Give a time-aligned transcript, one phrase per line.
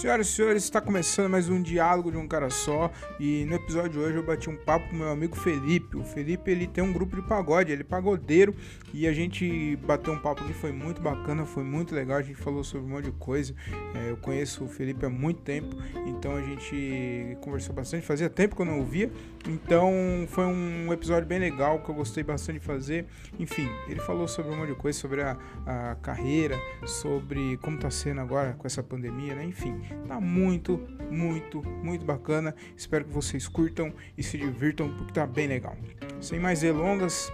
[0.00, 3.90] Senhoras e senhores, está começando mais um diálogo de um cara só e no episódio
[3.90, 5.94] de hoje eu bati um papo com meu amigo Felipe.
[5.94, 8.56] O Felipe ele tem um grupo de pagode, ele é pagodeiro
[8.94, 12.16] e a gente bateu um papo que foi muito bacana, foi muito legal.
[12.16, 13.54] A gente falou sobre um monte de coisa.
[13.94, 18.06] É, eu conheço o Felipe há muito tempo, então a gente conversou bastante.
[18.06, 19.12] Fazia tempo que eu não ouvia,
[19.46, 19.92] então
[20.28, 23.04] foi um episódio bem legal que eu gostei bastante de fazer.
[23.38, 26.56] Enfim, ele falou sobre um monte de coisa, sobre a, a carreira,
[26.86, 29.44] sobre como está sendo agora com essa pandemia, né?
[29.44, 30.78] Enfim, tá muito,
[31.10, 32.54] muito, muito bacana.
[32.76, 35.76] Espero que vocês curtam e se divirtam porque tá bem legal.
[36.20, 37.30] Sem mais delongas,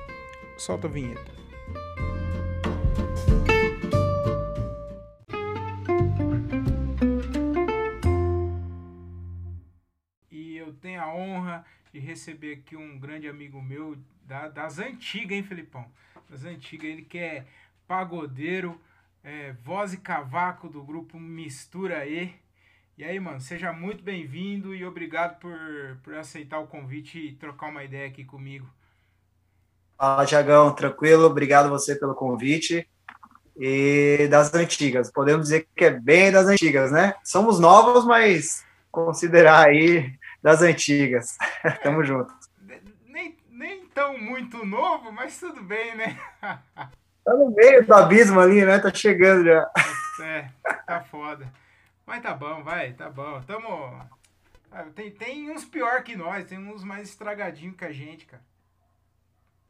[0.57, 1.35] solta a vinheta.
[10.31, 15.33] E eu tenho a honra de receber aqui um grande amigo meu da- das antigas,
[15.37, 15.91] hein, Felipão?
[16.29, 17.47] Das antigas, ele que é
[17.87, 18.81] pagodeiro,
[19.23, 22.35] é, voz e cavaco do grupo Mistura E.
[22.99, 25.59] E aí, mano, seja muito bem-vindo e obrigado por,
[26.03, 28.67] por aceitar o convite e trocar uma ideia aqui comigo.
[29.99, 31.27] Fala, Tiagão, tranquilo?
[31.27, 32.89] Obrigado você pelo convite.
[33.55, 37.15] E das antigas, podemos dizer que é bem das antigas, né?
[37.23, 41.37] Somos novos, mas considerar aí das antigas.
[41.83, 42.33] Tamo junto.
[43.07, 46.19] Nem, nem tão muito novo, mas tudo bem, né?
[46.41, 48.79] Tá no meio do abismo ali, né?
[48.79, 49.71] Tá chegando já.
[50.23, 50.49] É,
[50.87, 51.47] tá foda.
[52.07, 53.43] Mas tá bom, vai, tá bom.
[53.43, 53.69] Tamo.
[54.71, 58.45] Ah, Tem, tem uns pior que nós, tem uns mais estragadinhos que a gente, cara.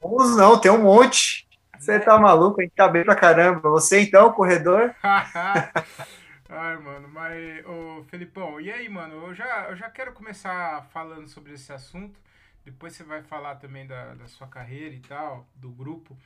[0.03, 1.47] Uns não, tem um monte.
[1.79, 3.69] Você tá maluco, a gente tá bem pra caramba.
[3.71, 4.95] Você então, corredor?
[6.49, 9.15] Ai, mano, mas, ô Felipão, e aí, mano?
[9.27, 12.19] Eu já, eu já quero começar falando sobre esse assunto.
[12.65, 16.17] Depois você vai falar também da, da sua carreira e tal, do grupo.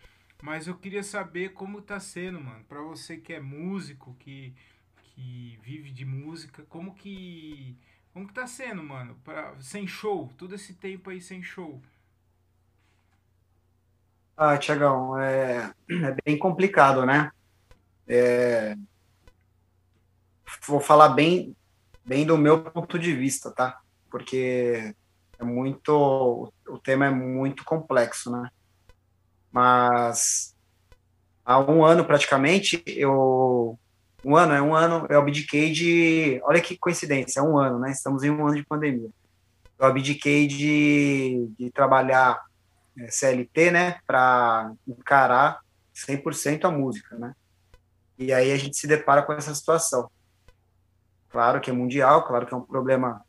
[0.42, 4.55] Mas eu queria saber como tá sendo, mano, pra você que é músico, que,
[5.21, 7.77] que vive de música, como que.
[8.13, 9.14] Como que tá sendo, mano?
[9.23, 11.81] Pra, sem show, todo esse tempo aí sem show.
[14.36, 17.30] Ah, Tiagão, é, é bem complicado, né?
[18.09, 18.75] É,
[20.67, 21.55] vou falar bem,
[22.05, 23.80] bem do meu ponto de vista, tá?
[24.11, 24.95] Porque
[25.39, 28.51] é muito, o tema é muito complexo, né?
[29.53, 30.57] Mas
[31.45, 33.79] há um ano praticamente, eu,
[34.25, 37.91] um ano, é um ano, eu abdiquei de, olha que coincidência, é um ano, né?
[37.91, 39.08] Estamos em um ano de pandemia.
[39.79, 42.41] Eu abdiquei de, de trabalhar
[42.98, 45.61] é, CLT, né, para encarar
[45.95, 47.35] 100% a música, né?
[48.19, 50.11] E aí a gente se depara com essa situação.
[51.30, 53.25] Claro que é mundial, claro que é um problema,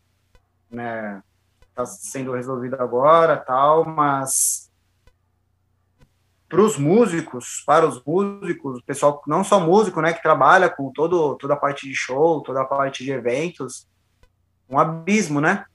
[0.70, 1.22] né,
[1.70, 4.71] está sendo resolvido agora, tal, mas
[6.52, 10.92] para os músicos, para os músicos, o pessoal não só músico, né, que trabalha com
[10.92, 13.88] todo toda a parte de show, toda a parte de eventos,
[14.70, 15.66] um abismo, né?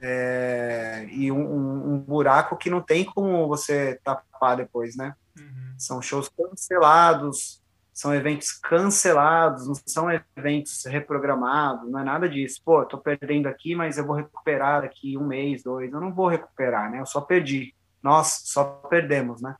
[0.00, 5.14] É, e um, um, um buraco que não tem como você tapar depois, né?
[5.38, 5.74] Uhum.
[5.76, 7.62] São shows cancelados,
[7.92, 12.62] são eventos cancelados, não são eventos reprogramados, não é nada disso.
[12.64, 15.92] Pô, eu tô perdendo aqui, mas eu vou recuperar daqui um mês, dois.
[15.92, 17.00] Eu não vou recuperar, né?
[17.00, 17.74] Eu só perdi.
[18.02, 19.54] Nós só perdemos, né?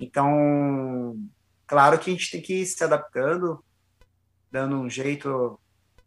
[0.00, 1.14] Então,
[1.66, 3.62] claro que a gente tem que ir se adaptando,
[4.50, 5.60] dando um jeito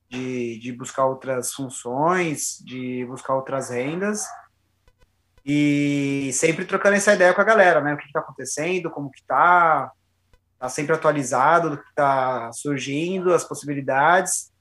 [0.10, 4.26] de, de buscar outras funções, de buscar outras rendas
[5.46, 7.94] e sempre trocando essa ideia com a galera, né?
[7.94, 9.92] O que está acontecendo, como que tá,
[10.58, 14.52] tá sempre atualizado do que está surgindo, as possibilidades,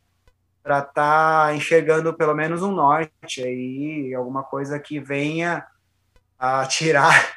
[0.63, 5.65] para estar tá enxergando pelo menos um norte aí, alguma coisa que venha
[6.39, 7.33] a tirar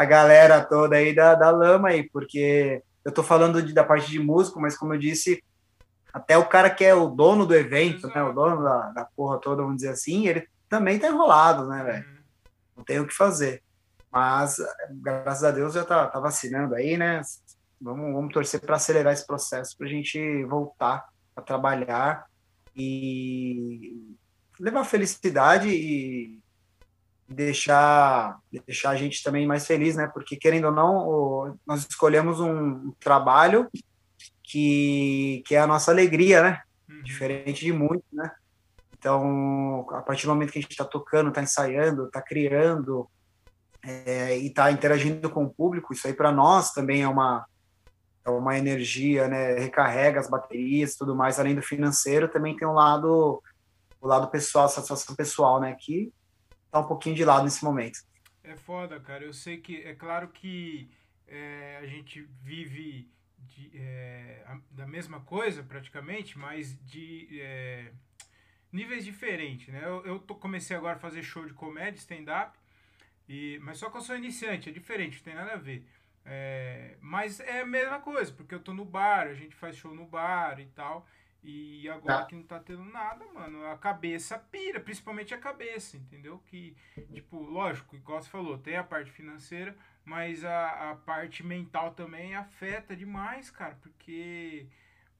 [0.00, 4.10] a galera toda aí da, da lama aí, porque eu tô falando de, da parte
[4.10, 5.44] de músico, mas como eu disse,
[6.10, 9.38] até o cara que é o dono do evento, né, o dono da, da porra
[9.38, 12.08] toda, vamos dizer assim, ele também tá enrolado, né, velho?
[12.08, 12.16] Uhum.
[12.78, 13.62] Não tem o que fazer.
[14.10, 14.56] Mas,
[14.90, 17.20] graças a Deus, já tá, tá vacinando aí, né?
[17.78, 22.24] Vamos, vamos torcer para acelerar esse processo para a gente voltar a trabalhar
[22.74, 24.16] e
[24.58, 26.40] levar felicidade e
[27.30, 30.10] deixar, deixar a gente também mais feliz, né?
[30.12, 33.70] Porque, querendo ou não, nós escolhemos um trabalho
[34.42, 36.60] que, que é a nossa alegria, né?
[36.88, 37.02] Uhum.
[37.02, 38.30] Diferente de muito, né?
[38.98, 43.08] Então, a partir do momento que a gente está tocando, está ensaiando, está criando
[43.82, 47.46] é, e está interagindo com o público, isso aí para nós também é uma,
[48.24, 49.54] é uma energia, né?
[49.54, 53.40] Recarrega as baterias e tudo mais, além do financeiro, também tem um lado,
[54.00, 55.76] o lado pessoal, a satisfação pessoal, né?
[55.78, 56.12] Que
[56.70, 58.00] tá um pouquinho de lado nesse momento.
[58.42, 59.24] É foda, cara.
[59.24, 60.90] Eu sei que é claro que
[61.26, 67.92] é, a gente vive de, é, a- da mesma coisa praticamente, mas de é,
[68.72, 69.82] níveis diferentes, né?
[69.84, 72.58] Eu, eu tô, comecei agora a fazer show de comédia, stand-up,
[73.60, 75.86] mas só que eu sou iniciante, é diferente, não tem nada a ver.
[76.24, 79.94] É, mas é a mesma coisa, porque eu tô no bar, a gente faz show
[79.94, 81.06] no bar e tal.
[81.42, 82.26] E agora tá.
[82.26, 86.38] que não tá tendo nada, mano, a cabeça pira, principalmente a cabeça, entendeu?
[86.46, 86.76] Que,
[87.12, 92.34] tipo, lógico, igual você falou, tem a parte financeira, mas a, a parte mental também
[92.34, 94.66] afeta demais, cara, porque,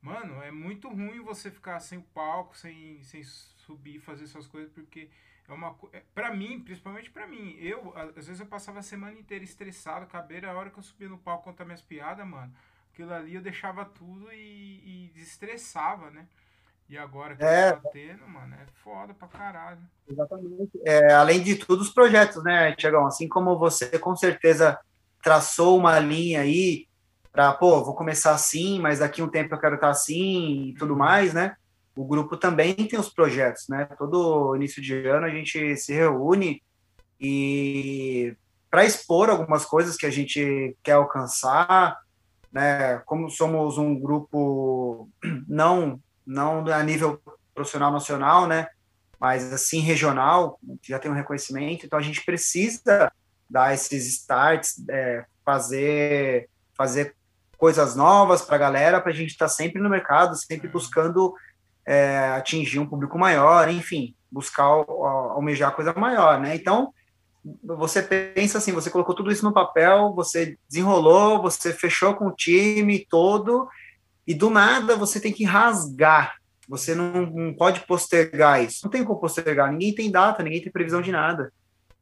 [0.02, 4.70] mano, é muito ruim você ficar sem o palco, sem, sem subir, fazer suas coisas,
[4.70, 5.08] porque
[5.48, 9.18] é uma é, para mim, principalmente para mim, eu às vezes eu passava a semana
[9.18, 12.54] inteira estressado, cabeira a hora que eu subia no palco contar minhas piadas, mano
[13.00, 16.26] aquilo ali eu deixava tudo e, e desestressava, né?
[16.88, 17.72] E agora que é.
[17.72, 19.80] tá tendo, mano, é foda pra caralho.
[20.08, 20.70] Exatamente.
[20.84, 23.06] É, além de tudo, os projetos, né, Tiagão?
[23.06, 24.78] Assim como você com certeza
[25.22, 26.88] traçou uma linha aí
[27.32, 30.92] para, pô, vou começar assim, mas daqui um tempo eu quero estar assim e tudo
[30.92, 30.98] uhum.
[30.98, 31.54] mais, né?
[31.96, 33.84] O grupo também tem os projetos, né?
[33.96, 36.60] Todo início de ano a gente se reúne
[37.20, 38.34] e
[38.68, 41.98] para expor algumas coisas que a gente quer alcançar,
[42.52, 42.98] né?
[43.06, 45.08] Como somos um grupo
[45.48, 47.20] não não a nível
[47.54, 48.68] profissional nacional, né?
[49.18, 53.12] Mas assim regional, já tem um reconhecimento, então a gente precisa
[53.48, 57.14] dar esses starts, é, fazer fazer
[57.58, 60.72] coisas novas para a galera, para a gente estar tá sempre no mercado, sempre uhum.
[60.72, 61.34] buscando
[61.84, 66.54] é, atingir um público maior, enfim, buscar almejar coisa maior, né?
[66.54, 66.94] Então,
[67.62, 72.34] você pensa assim, você colocou tudo isso no papel, você desenrolou, você fechou com o
[72.34, 73.66] time todo,
[74.26, 76.34] e do nada você tem que rasgar.
[76.68, 78.80] Você não, não pode postergar isso.
[78.84, 79.72] Não tem como postergar.
[79.72, 81.52] Ninguém tem data, ninguém tem previsão de nada.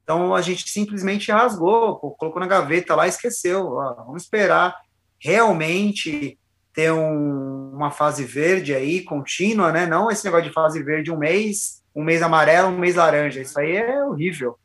[0.03, 3.73] Então a gente simplesmente rasgou, colocou na gaveta lá esqueceu.
[3.73, 4.75] Ó, vamos esperar
[5.19, 6.39] realmente
[6.73, 9.87] ter um, uma fase verde aí contínua, né?
[9.87, 13.41] Não esse negócio de fase verde um mês, um mês amarelo, um mês laranja.
[13.41, 14.59] Isso aí é horrível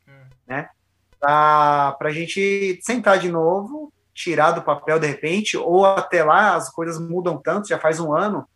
[0.48, 0.70] né?
[1.20, 6.70] Para a gente sentar de novo, tirar do papel de repente, ou até lá as
[6.70, 8.48] coisas mudam tanto, já faz um ano,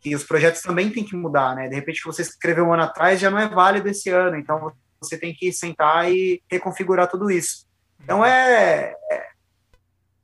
[0.00, 1.68] que os projetos também têm que mudar, né?
[1.68, 4.72] De repente que você escreveu um ano atrás já não é válido esse ano, então
[5.00, 7.66] você tem que sentar e reconfigurar tudo isso.
[8.00, 9.28] Então é, é,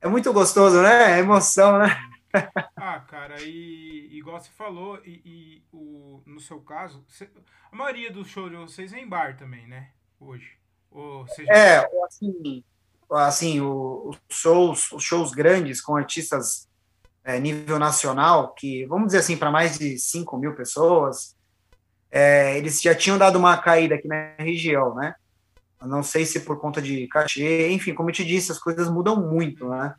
[0.01, 1.17] é muito gostoso, né?
[1.17, 1.97] É emoção, né?
[2.75, 7.29] ah, cara, e igual você falou, e, e o, no seu caso, você,
[7.71, 9.89] a maioria dos shows de vocês é em bar também, né?
[10.19, 10.60] Hoje.
[10.91, 11.51] Ou seja...
[11.51, 12.63] É, assim,
[13.09, 16.67] assim os, shows, os shows grandes com artistas
[17.23, 21.35] é, nível nacional, que, vamos dizer assim, para mais de 5 mil pessoas,
[22.11, 25.15] é, eles já tinham dado uma caída aqui na região, né?
[25.87, 29.15] não sei se por conta de cachê, enfim, como eu te disse, as coisas mudam
[29.15, 29.95] muito, né?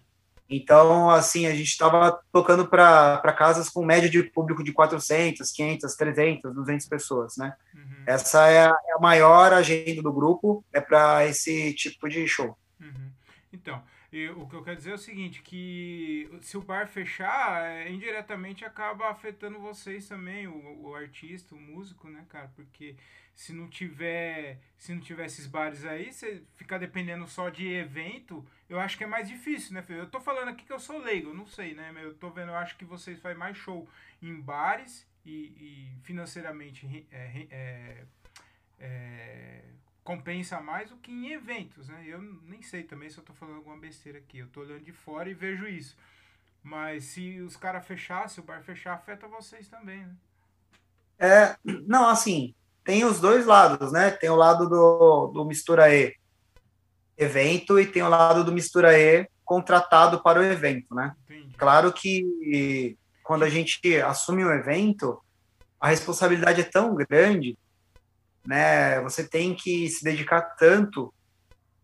[0.53, 5.95] Então, assim, a gente estava tocando para casas com média de público de 400, 500,
[5.95, 7.57] 300, 200 pessoas, né?
[7.75, 8.03] Uhum.
[8.07, 12.57] Essa é a, é a, maior agenda do grupo, é para esse tipo de show.
[12.79, 13.11] Uhum.
[13.51, 13.83] Então,
[14.37, 18.63] o que eu quero dizer é o seguinte, que se o bar fechar, é, indiretamente
[18.63, 22.53] acaba afetando vocês também, o, o artista, o músico, né, cara?
[22.55, 22.95] Porque
[23.35, 28.45] se não tiver se não tiver esses bares aí, você ficar dependendo só de evento,
[28.69, 31.31] eu acho que é mais difícil, né, Eu tô falando aqui que eu sou leigo,
[31.31, 31.95] eu não sei, né?
[32.03, 33.89] Eu tô vendo, eu acho que vocês fazem mais show
[34.21, 38.05] em bares e, e financeiramente é, é,
[38.81, 39.65] é,
[40.03, 42.05] compensa mais do que em eventos, né?
[42.07, 44.93] Eu nem sei também se eu tô falando alguma besteira aqui, eu tô olhando de
[44.93, 45.97] fora e vejo isso.
[46.63, 50.17] Mas se os caras fechassem, o bar fechar, afeta vocês também, né?
[51.19, 52.53] É, não, assim,
[52.85, 54.11] tem os dois lados, né?
[54.11, 56.15] Tem o lado do, do Mistura E
[57.17, 61.15] evento e tem o lado do Mistura E contratado para o evento, né?
[61.25, 61.55] Entendi.
[61.57, 65.23] Claro que quando a gente assume um evento,
[65.81, 67.57] a responsabilidade é tão grande,
[68.47, 69.01] né?
[69.03, 71.13] Você tem que se dedicar tanto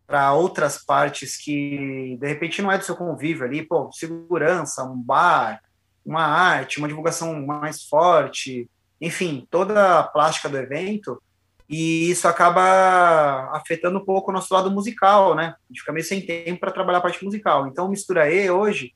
[0.06, 4.96] para outras partes que de repente não é do seu convívio ali, pô, segurança, um
[4.96, 5.60] bar,
[6.04, 8.68] uma arte, uma divulgação mais forte,
[9.00, 11.22] enfim, toda a plástica do evento,
[11.68, 15.54] e isso acaba afetando um pouco o nosso lado musical, né?
[15.54, 17.66] A gente fica meio sem tempo para trabalhar a parte musical.
[17.66, 18.94] Então, o Mistura E hoje,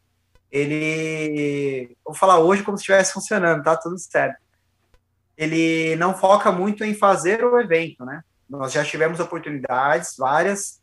[0.51, 1.95] ele.
[2.05, 3.77] Vou falar hoje como se estivesse funcionando, tá?
[3.77, 4.41] Tudo certo.
[5.37, 8.23] Ele não foca muito em fazer o evento, né?
[8.49, 10.81] Nós já tivemos oportunidades, várias,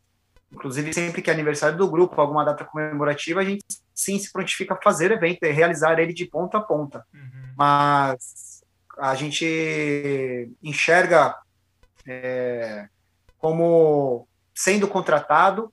[0.52, 4.74] inclusive sempre que é aniversário do grupo, alguma data comemorativa, a gente sim se prontifica
[4.74, 7.04] a fazer evento e realizar ele de ponta a ponta.
[7.14, 7.54] Uhum.
[7.56, 8.49] Mas
[9.00, 11.36] a gente enxerga
[12.06, 12.86] é,
[13.38, 15.72] como sendo contratado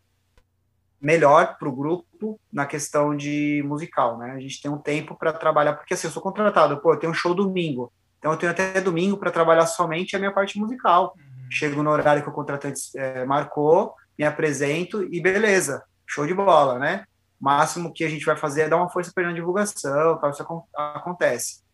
[1.00, 4.32] melhor para o grupo na questão de musical, né?
[4.32, 7.12] A gente tem um tempo para trabalhar, porque assim, eu sou contratado, pô, eu tenho
[7.12, 11.14] um show domingo, Então eu tenho até domingo para trabalhar somente a minha parte musical.
[11.16, 11.52] Uhum.
[11.52, 16.80] Chego no horário que o contratante é, marcou, me apresento e beleza, show de bola,
[16.80, 17.06] né?
[17.40, 20.32] O máximo que a gente vai fazer é dar uma força para a divulgação, tal,
[20.32, 21.67] isso acontece.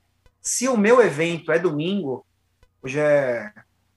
[0.44, 2.26] Se o meu evento é domingo,
[2.82, 3.50] hoje é,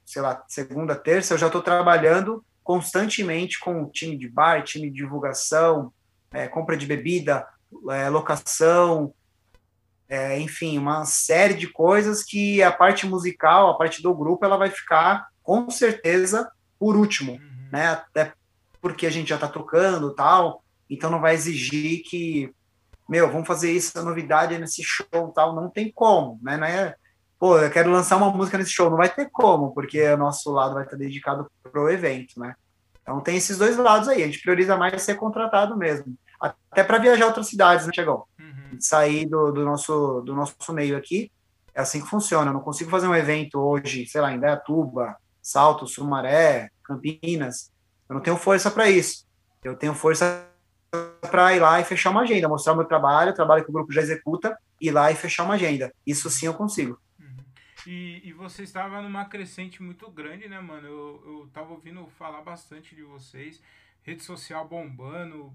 [0.04, 4.88] sei lá, segunda, terça, eu já estou trabalhando constantemente com o time de bar, time
[4.88, 5.92] de divulgação,
[6.32, 7.44] é, compra de bebida,
[7.90, 9.12] é, locação,
[10.08, 14.56] é, enfim, uma série de coisas que a parte musical, a parte do grupo, ela
[14.56, 16.48] vai ficar com certeza
[16.78, 17.68] por último, uhum.
[17.72, 17.88] né?
[17.88, 18.32] Até
[18.80, 22.54] porque a gente já está tocando tal, então não vai exigir que,
[23.08, 26.56] meu, vamos fazer isso, a novidade nesse show tal, não tem como, né?
[26.56, 26.94] Não é,
[27.38, 30.50] pô, eu quero lançar uma música nesse show, não vai ter como, porque o nosso
[30.50, 32.54] lado vai estar dedicado pro evento, né?
[33.02, 36.16] Então tem esses dois lados aí, a gente prioriza mais ser contratado mesmo.
[36.40, 38.28] Até para viajar a outras cidades, né, Chegou?
[38.38, 38.78] Uhum.
[38.80, 41.30] Sair do, do, nosso, do nosso meio aqui.
[41.74, 42.50] É assim que funciona.
[42.50, 47.70] Eu não consigo fazer um evento hoje, sei lá, em Dayatuba, Salto, Sumaré, Campinas.
[48.08, 49.24] Eu não tenho força para isso.
[49.62, 50.46] Eu tenho força
[51.30, 53.72] para ir lá e fechar uma agenda, mostrar o meu trabalho, o trabalho que o
[53.72, 55.92] grupo já executa, ir lá e fechar uma agenda.
[56.06, 57.00] Isso sim eu consigo.
[57.18, 57.36] Uhum.
[57.86, 60.86] E, e, você estava numa crescente muito grande, né, mano?
[60.86, 63.60] Eu, eu tava ouvindo falar bastante de vocês
[64.06, 65.52] rede social bombando,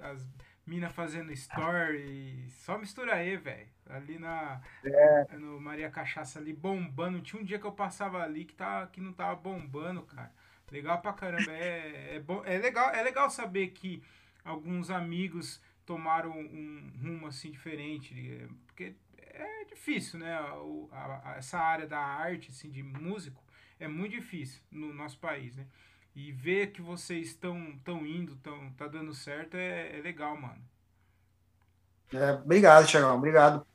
[0.00, 0.24] as
[0.64, 3.66] minas fazendo story, só mistura aí, velho.
[3.90, 5.36] Ali na é.
[5.36, 7.20] no Maria Cachaça ali bombando.
[7.20, 10.32] Tinha um dia que eu passava ali que, tá, que não tava bombando, cara.
[10.70, 11.50] Legal pra caramba.
[11.50, 14.00] É, é, bom, é, legal, é legal saber que
[14.44, 18.48] alguns amigos tomaram um rumo assim diferente.
[18.66, 20.40] Porque é difícil, né?
[20.54, 23.42] O, a, a, essa área da arte, assim, de músico,
[23.78, 25.66] é muito difícil no nosso país, né?
[26.14, 30.62] E ver que vocês estão tão indo, tão, tá dando certo, é, é legal, mano.
[32.12, 33.66] É, obrigado, Thiagão, obrigado.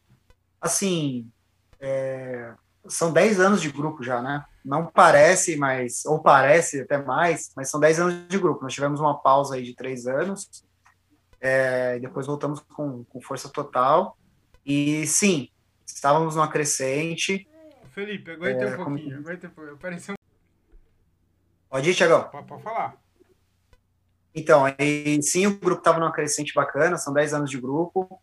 [0.61, 1.31] Assim,
[1.79, 2.53] é,
[2.89, 4.43] são 10 anos de grupo já, né?
[4.63, 8.63] Não parece, mas, ou parece até mais, mas são 10 anos de grupo.
[8.63, 10.63] Nós tivemos uma pausa aí de 3 anos,
[11.39, 14.17] é, depois voltamos com, com força total.
[14.65, 15.49] E sim,
[15.85, 17.47] estávamos numa crescente.
[17.91, 19.19] Felipe, aguenta é, um pouquinho, como...
[19.19, 19.75] aguenta um pouquinho.
[19.75, 20.15] Apareceu
[21.69, 22.23] Pode ir, Tiagão?
[22.29, 22.97] Pode, pode falar.
[24.33, 28.21] Então, aí, sim, o grupo estava numa crescente bacana, são 10 anos de grupo.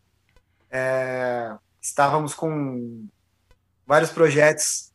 [0.71, 3.07] É, estávamos com
[3.87, 4.93] vários projetos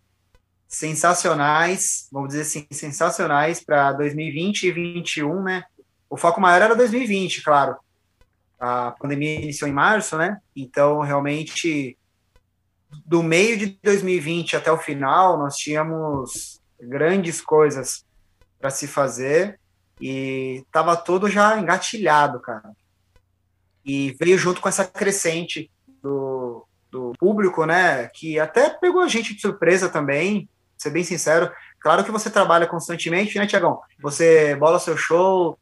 [0.67, 5.63] sensacionais, vamos dizer assim, sensacionais para 2020 e 2021, né?
[6.09, 7.75] O foco maior era 2020, claro.
[8.59, 10.39] A pandemia iniciou em março, né?
[10.55, 11.97] Então, realmente,
[13.05, 18.05] do meio de 2020 até o final, nós tínhamos grandes coisas
[18.59, 19.59] para se fazer
[19.99, 22.71] e tava todo já engatilhado, cara.
[23.83, 29.35] E veio junto com essa crescente do, do público, né, que até pegou a gente
[29.35, 31.51] de surpresa também, ser bem sincero.
[31.79, 33.79] Claro que você trabalha constantemente, né, Tiagão?
[34.01, 35.57] Você bola seu show,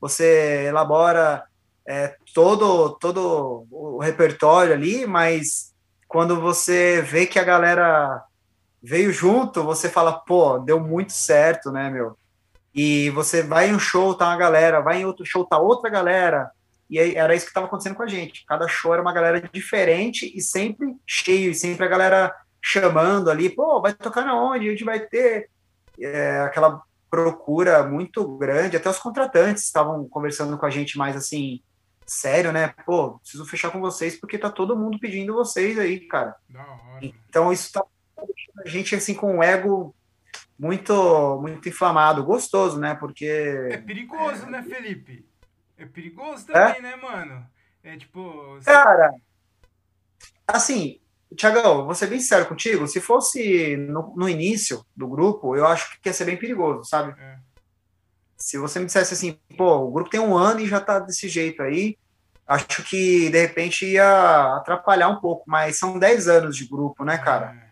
[0.00, 1.44] você elabora
[1.86, 5.72] é, todo, todo o repertório ali, mas
[6.06, 8.22] quando você vê que a galera
[8.82, 12.16] veio junto, você fala, pô, deu muito certo, né, meu?
[12.74, 15.90] E você vai em um show, tá uma galera, vai em outro show, tá outra
[15.90, 16.50] galera.
[16.88, 18.44] E aí, era isso que estava acontecendo com a gente.
[18.46, 23.50] Cada show era uma galera diferente e sempre cheio, e sempre a galera chamando ali,
[23.50, 24.68] pô, vai tocar na onde?
[24.68, 25.48] A gente vai ter
[26.00, 28.76] é, aquela procura muito grande.
[28.76, 31.60] Até os contratantes estavam conversando com a gente mais assim,
[32.06, 32.74] sério, né?
[32.84, 36.34] Pô, preciso fechar com vocês porque tá todo mundo pedindo vocês aí, cara.
[37.28, 37.84] Então isso tá
[38.64, 39.94] a gente assim com o ego
[40.58, 42.94] muito muito inflamado, gostoso, né?
[42.94, 43.26] Porque
[43.70, 45.27] é perigoso, né, Felipe?
[45.78, 46.82] É perigoso também, é?
[46.82, 47.46] né, mano?
[47.82, 49.14] É tipo, cara,
[50.46, 51.00] assim,
[51.36, 56.00] Tiagão, vou ser bem sério contigo, se fosse no, no, início do grupo, eu acho
[56.00, 57.14] que ia ser bem perigoso, sabe?
[57.20, 57.38] É.
[58.36, 61.28] Se você me dissesse assim, pô, o grupo tem um ano e já tá desse
[61.28, 61.96] jeito aí,
[62.46, 67.18] acho que de repente ia atrapalhar um pouco, mas são 10 anos de grupo, né,
[67.18, 67.56] cara?
[67.64, 67.68] É.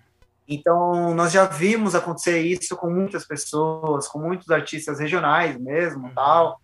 [0.48, 6.14] Então, nós já vimos acontecer isso com muitas pessoas, com muitos artistas regionais mesmo, uhum.
[6.14, 6.60] tal.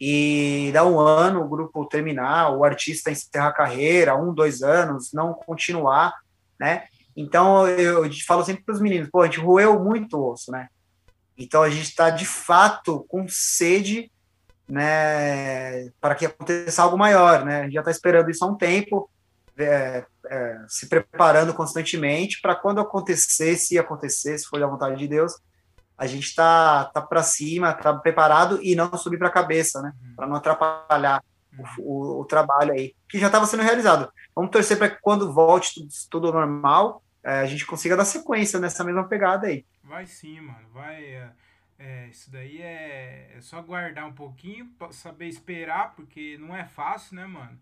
[0.00, 5.12] E dá um ano o grupo terminar, o artista encerrar a carreira, um, dois anos,
[5.12, 6.14] não continuar,
[6.58, 6.84] né?
[7.14, 10.68] Então, eu, falo sempre para os meninos, pô, a gente roeu muito o osso, né?
[11.36, 14.10] Então, a gente está, de fato, com sede,
[14.66, 17.60] né, para que aconteça algo maior, né?
[17.60, 19.10] A gente já está esperando isso há um tempo,
[19.58, 25.08] é, é, se preparando constantemente para quando acontecer, se acontecer, se for da vontade de
[25.08, 25.34] Deus,
[26.00, 29.82] a gente está tá, tá para cima, está preparado e não subir para a cabeça,
[29.82, 29.92] né?
[30.02, 30.14] Uhum.
[30.16, 31.64] Para não atrapalhar uhum.
[31.78, 34.10] o, o, o, trabalho aí, que já estava sendo realizado.
[34.34, 38.58] Vamos torcer para que quando volte tudo, tudo normal, é, a gente consiga dar sequência
[38.58, 39.66] nessa mesma pegada aí.
[39.84, 40.70] Vai sim, mano.
[40.72, 41.04] Vai.
[41.04, 41.30] É,
[41.78, 47.16] é, isso daí é, é só aguardar um pouquinho, saber esperar, porque não é fácil,
[47.16, 47.60] né, mano?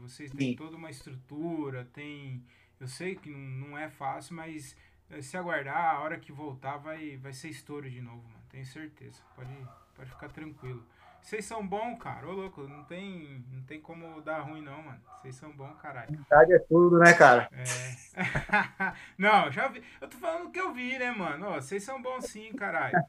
[0.00, 0.56] Vocês têm sim.
[0.56, 2.44] toda uma estrutura, tem.
[2.80, 4.76] Eu sei que não, não é fácil, mas
[5.20, 8.42] se aguardar, a hora que voltar vai, vai ser estouro de novo, mano.
[8.48, 9.20] Tenho certeza.
[9.34, 9.50] Pode,
[9.94, 10.84] pode ficar tranquilo.
[11.22, 12.26] Vocês são bons, cara.
[12.26, 15.00] Ô, louco, não tem, não tem como dar ruim, não, mano.
[15.16, 16.10] Vocês são bons, caralho.
[16.10, 17.48] Verdade é tudo, né, cara?
[17.52, 17.64] É.
[19.16, 19.82] não, já vi.
[20.00, 21.52] Eu tô falando que eu vi, né, mano?
[21.52, 23.00] Vocês são bons sim, caralho.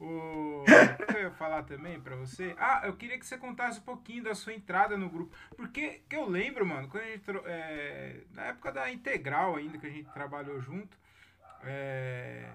[0.00, 0.62] O...
[0.62, 2.56] o que eu ia falar também pra você?
[2.58, 5.36] Ah, eu queria que você contasse um pouquinho da sua entrada no grupo.
[5.54, 7.30] Porque que eu lembro, mano, quando a gente.
[7.44, 10.98] É, na época da integral ainda, que a gente trabalhou junto.
[11.64, 12.46] É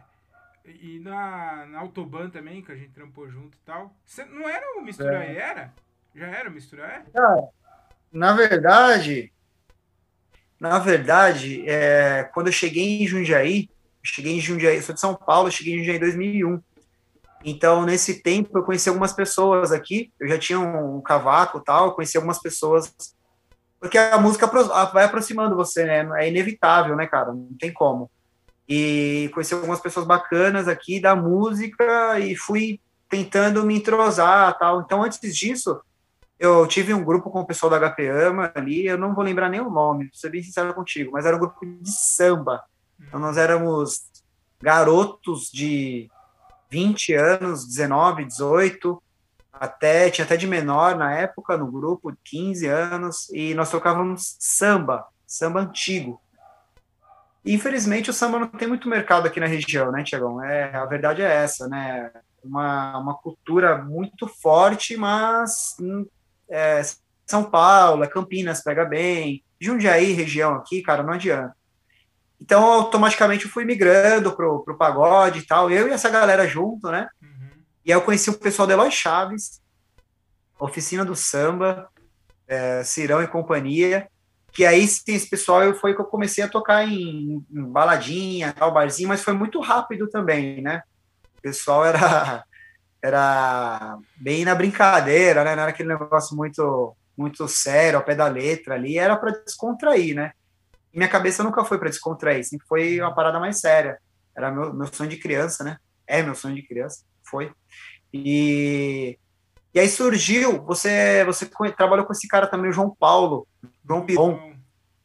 [0.66, 3.94] e na, na Autobahn também, que a gente trampou junto e tal.
[4.06, 5.36] Você não era o Mistura é.
[5.36, 5.74] era?
[6.14, 7.50] Já era o Mistura Não,
[8.12, 9.32] na verdade,
[10.60, 13.70] na verdade, é, quando eu cheguei em Jundiaí,
[14.02, 16.64] cheguei em Jundiaí, sou de São Paulo, cheguei em Jundiaí em 2001.
[17.44, 20.12] Então, nesse tempo, eu conheci algumas pessoas aqui.
[20.20, 22.92] Eu já tinha um cavaco tal, conheci algumas pessoas.
[23.80, 24.48] Porque a música
[24.92, 26.24] vai aproximando você, né?
[26.24, 27.34] É inevitável, né, cara?
[27.34, 28.10] Não tem como
[28.68, 32.80] e conheci algumas pessoas bacanas aqui da música e fui
[33.10, 34.82] tentando me entrosar tal.
[34.82, 35.80] Então, antes disso,
[36.40, 39.50] eu tive um grupo com o pessoal da HP Ama ali, eu não vou lembrar
[39.50, 42.64] nem o nome, vou ser bem sincero contigo, mas era um grupo de samba.
[43.00, 44.06] Então, nós éramos
[44.62, 46.10] garotos de
[46.70, 49.02] 20 anos, 19, 18,
[49.54, 55.06] até, tinha até de menor na época no grupo, 15 anos, e nós tocávamos samba,
[55.26, 56.22] samba antigo.
[57.46, 60.44] Infelizmente, o samba não tem muito mercado aqui na região, né, Tiagão?
[60.44, 62.12] É, a verdade é essa, né?
[62.44, 66.06] Uma, uma cultura muito forte, mas hum,
[66.50, 66.82] é,
[67.26, 71.56] São Paulo, é Campinas pega bem, Jundiaí, região aqui, cara, não adianta.
[72.42, 76.90] Então, automaticamente, eu fui migrando pro, pro pagode e tal, eu e essa galera junto,
[76.92, 77.08] né?
[77.22, 77.50] Uhum.
[77.86, 79.62] E aí eu conheci o pessoal de Eloy Chaves,
[80.60, 81.90] Oficina do Samba,
[82.48, 84.08] é, Cirão e companhia,
[84.56, 88.74] que aí sim, esse pessoal foi que eu comecei a tocar em, em baladinha, tal,
[88.74, 90.82] barzinho, mas foi muito rápido também, né?
[91.38, 92.44] O pessoal era
[93.04, 95.56] era bem na brincadeira, né?
[95.56, 100.16] Não era aquele negócio muito muito sério, ao pé da letra ali, era para descontrair,
[100.16, 100.32] né?
[100.94, 104.00] Minha cabeça nunca foi para descontrair, sempre foi uma parada mais séria.
[104.36, 105.78] Era meu, meu sonho de criança, né?
[106.08, 107.52] É meu sonho de criança, foi.
[108.14, 109.20] E
[109.74, 113.46] e aí surgiu, você você trabalhou com esse cara também, o João Paulo,
[114.06, 114.54] Piron,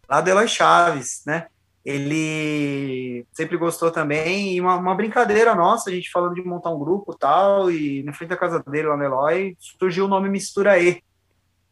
[0.09, 1.47] lá do Eloy Chaves, né?
[1.85, 6.79] Ele sempre gostou também, e uma, uma, brincadeira nossa, a gente falando de montar um
[6.79, 10.79] grupo tal, e na frente da casa dele, lá no Eloy, surgiu o nome Mistura
[10.79, 11.03] E,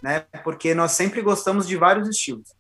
[0.03, 0.21] né?
[0.43, 2.55] Porque nós sempre gostamos de vários estilos.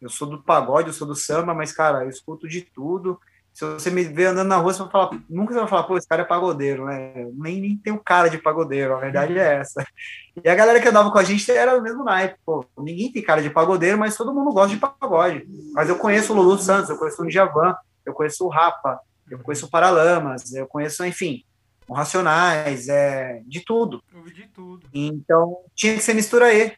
[0.00, 3.20] Eu sou do pagode, eu sou do samba, mas, cara, eu escuto de tudo,
[3.60, 5.98] se você me vê andando na rua, você vai falar, nunca você vai falar, pô,
[5.98, 7.12] esse cara é pagodeiro, né?
[7.34, 9.84] Nem, nem tem o um cara de pagodeiro, a verdade é essa.
[10.42, 13.22] E a galera que andava com a gente era o mesmo naipe, pô, ninguém tem
[13.22, 15.46] cara de pagodeiro, mas todo mundo gosta de pagode.
[15.74, 18.98] Mas eu conheço o Lulu Santos, eu conheço o Djavan, eu conheço o Rapa,
[19.30, 21.44] eu conheço o Paralamas, eu conheço, enfim,
[21.86, 24.02] o Racionais, é, de tudo.
[24.32, 24.86] De tudo.
[24.94, 26.72] Então, tinha que ser mistura aí,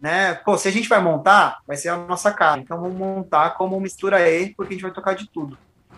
[0.00, 0.34] né?
[0.34, 2.60] Pô, se a gente vai montar, vai ser a nossa cara.
[2.60, 5.56] Então, vamos montar como mistura aí, porque a gente vai tocar de tudo.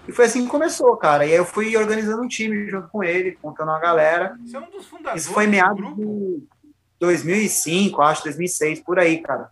[0.09, 1.27] E foi assim que começou, cara.
[1.27, 4.38] E aí eu fui organizando um time junto com ele, contando uma galera.
[4.45, 6.42] Você é um dos fundadores Isso foi meados de
[7.01, 9.51] 2005, acho, 2006, por aí, cara.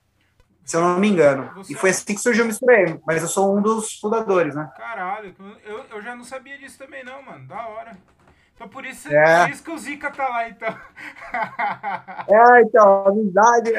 [0.65, 1.51] Se eu não me engano.
[1.57, 1.73] Você...
[1.73, 4.71] E foi assim que surgiu o Misturei, mas eu sou um dos fundadores, né?
[4.77, 7.47] Caralho, eu, eu já não sabia disso também não, mano.
[7.47, 7.99] Da hora.
[8.55, 9.45] Então por isso, é.
[9.45, 10.75] por isso que o Zika tá lá, então.
[12.29, 13.73] É, então, amizade.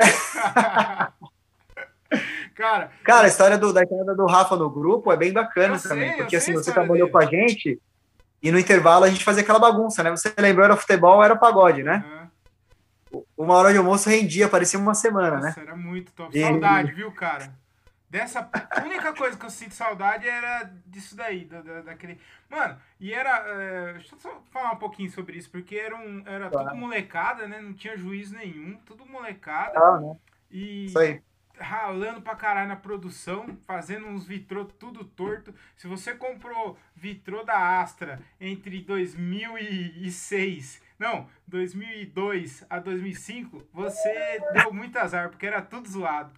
[2.55, 6.15] Cara, cara, a história do, da entrada do Rafa no grupo é bem bacana também,
[6.15, 7.11] porque assim, você trabalhou dele.
[7.11, 7.81] com a gente
[8.41, 10.09] e no intervalo a gente fazia aquela bagunça, né?
[10.11, 12.29] Você lembrou, era futebol, era pagode, né?
[13.11, 13.25] Uhum.
[13.37, 15.67] Uma hora de almoço rendia, parecia uma semana, Nossa, né?
[15.67, 16.37] Era muito top.
[16.37, 16.41] E...
[16.41, 17.53] Saudade, viu, cara?
[18.09, 22.17] Dessa a única coisa que eu sinto saudade era disso daí, da, da daquele.
[22.49, 23.43] Mano, e era.
[23.47, 26.69] É, deixa eu só falar um pouquinho sobre isso, porque era, um, era claro.
[26.69, 27.59] tudo molecada, né?
[27.59, 29.77] Não tinha juiz nenhum, tudo molecada.
[29.77, 30.15] Ah, né?
[30.49, 31.21] E isso aí
[31.59, 35.53] ralando pra caralho na produção, fazendo uns vitrô tudo torto.
[35.75, 44.97] Se você comprou vitrô da Astra entre 2006, não, 2002 a 2005, você deu muito
[44.97, 46.31] azar, porque era tudo zoado.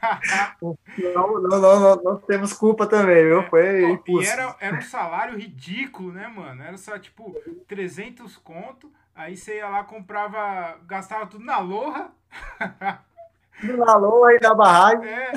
[0.62, 3.42] não, não, não, não, temos culpa também, viu?
[3.44, 6.62] Foi Pô, e era, era um salário ridículo, né, mano?
[6.62, 7.34] Era só tipo
[7.66, 12.10] 300 conto, aí você ia lá, comprava, gastava tudo na loja.
[13.62, 15.08] no valor aí da barragem.
[15.08, 15.32] É,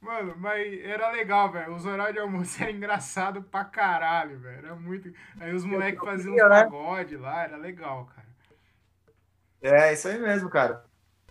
[0.00, 1.74] mano, mas era legal, velho.
[1.74, 4.58] Os horários de almoço eram engraçado pra caralho, velho.
[4.58, 5.12] Era muito.
[5.40, 6.64] Aí os moleques faziam um né?
[6.64, 8.28] pagode lá, era legal, cara.
[9.62, 10.84] É, isso aí mesmo, cara.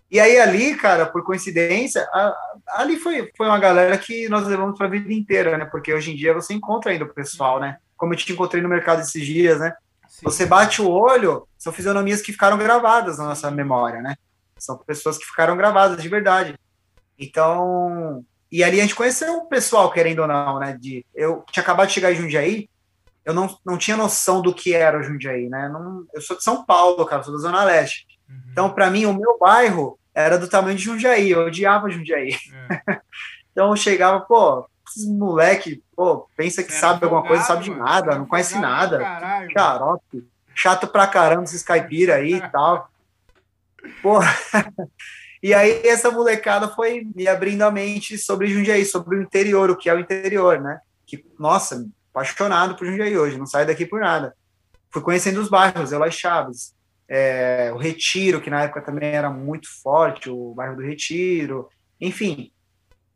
[0.10, 2.36] E aí ali, cara, por coincidência, a,
[2.76, 5.66] ali foi, foi uma galera que nós levamos para a vida inteira, né?
[5.66, 7.78] Porque hoje em dia você encontra ainda o pessoal, né?
[7.96, 9.74] Como eu te encontrei no mercado esses dias, né?
[10.10, 10.22] Sim.
[10.24, 14.16] Você bate o olho, são fisionomias que ficaram gravadas na nossa memória, né?
[14.62, 16.54] São pessoas que ficaram gravadas de verdade.
[17.18, 20.78] Então, e ali a gente conheceu o pessoal, querendo ou não, né?
[20.80, 22.70] De, eu tinha acabado de chegar em Jundiaí,
[23.26, 25.68] eu não, não tinha noção do que era o Jundiaí, né?
[25.68, 28.06] Não, eu sou de São Paulo, cara, sou da Zona Leste.
[28.30, 28.42] Uhum.
[28.52, 32.36] Então, para mim, o meu bairro era do tamanho de Jundiaí, eu odiava Jundiaí.
[32.70, 33.02] É.
[33.52, 38.16] então, eu chegava, pô, esses moleque, pô, pensa que sabe alguma coisa, sabe de nada,
[38.16, 39.48] não conhece nada.
[39.52, 42.91] Xarope, chato pra caramba esses caipira aí e tal.
[44.02, 44.34] Porra.
[45.44, 49.76] E aí essa molecada foi me abrindo a mente sobre Jundiaí, sobre o interior, o
[49.76, 50.80] que é o interior, né?
[51.04, 54.36] Que, nossa, apaixonado por Jundiaí hoje, não saio daqui por nada.
[54.92, 56.76] Fui conhecendo os bairros, Eloy Chaves,
[57.08, 61.68] é, o Retiro, que na época também era muito forte, o bairro do Retiro,
[62.00, 62.52] enfim.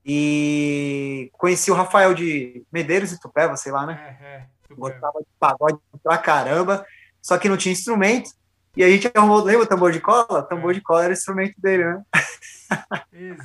[0.03, 4.17] E conheci o Rafael de Medeiros e Tupéva, sei lá, né?
[4.19, 6.85] É, é, Gostava de pagode pra caramba,
[7.21, 8.31] só que não tinha instrumento.
[8.75, 10.39] E a gente arrumou, lembra o tambor de cola?
[10.39, 12.03] O tambor de cola era o instrumento dele, né?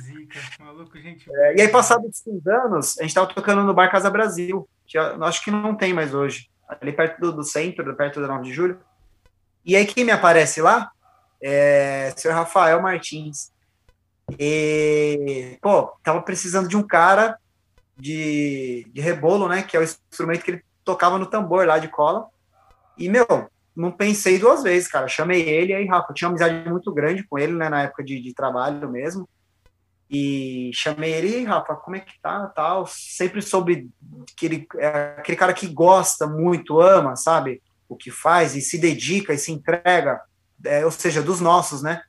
[0.01, 1.29] Zica, maluco, gente.
[1.33, 4.97] É, e aí, passados cinco anos, a gente tava tocando no Bar Casa Brasil, que
[4.97, 8.43] eu, acho que não tem mais hoje, ali perto do, do centro, perto do 9
[8.43, 8.79] de julho.
[9.65, 10.91] E aí, quem me aparece lá
[11.41, 13.51] é o senhor Rafael Martins.
[14.37, 17.37] E, pô, tava precisando de um cara
[17.97, 19.61] de, de rebolo, né?
[19.63, 22.27] Que é o instrumento que ele tocava no tambor lá de cola.
[22.97, 23.25] E, meu,
[23.75, 25.07] não pensei duas vezes, cara.
[25.07, 28.03] Chamei ele, aí, Rafa, eu tinha uma amizade muito grande com ele, né, na época
[28.03, 29.27] de, de trabalho mesmo.
[30.09, 32.85] E chamei ele, Rafa, como é que tá, tal.
[32.85, 33.89] Sempre soube
[34.35, 38.77] que ele é aquele cara que gosta muito, ama, sabe, o que faz e se
[38.77, 40.21] dedica e se entrega,
[40.65, 42.01] é, ou seja, dos nossos, né.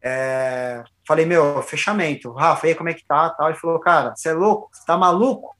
[0.00, 2.30] É, falei, meu, fechamento.
[2.32, 3.48] Rafa, aí como é que tá, tal.
[3.48, 4.68] Ele falou, cara, você é louco?
[4.72, 5.56] Você tá maluco?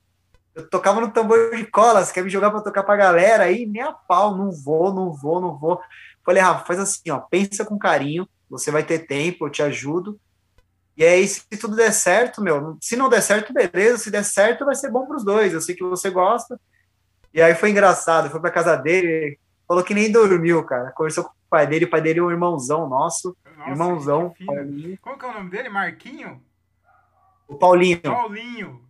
[0.54, 3.66] Eu tocava no tambor de cola, você quer me jogar para tocar pra galera aí?
[3.66, 5.80] Nem a pau, não vou, não vou, não vou.
[6.24, 10.18] Falei, Rafa, faz assim, ó, pensa com carinho, você vai ter tempo, eu te ajudo.
[10.96, 14.64] E aí, se tudo der certo, meu, se não der certo, beleza, se der certo,
[14.64, 15.52] vai ser bom para os dois.
[15.52, 16.58] Eu sei que você gosta.
[17.32, 19.36] E aí foi engraçado, foi pra casa dele,
[19.66, 20.92] falou que nem dormiu, cara.
[20.92, 23.36] Conversou com o pai dele, o pai dele é um irmãozão nosso.
[23.56, 24.34] Nossa, irmãozão.
[25.02, 25.68] Qual que é o nome dele?
[25.68, 26.40] Marquinho?
[27.48, 28.00] O Paulinho.
[28.00, 28.83] Paulinho.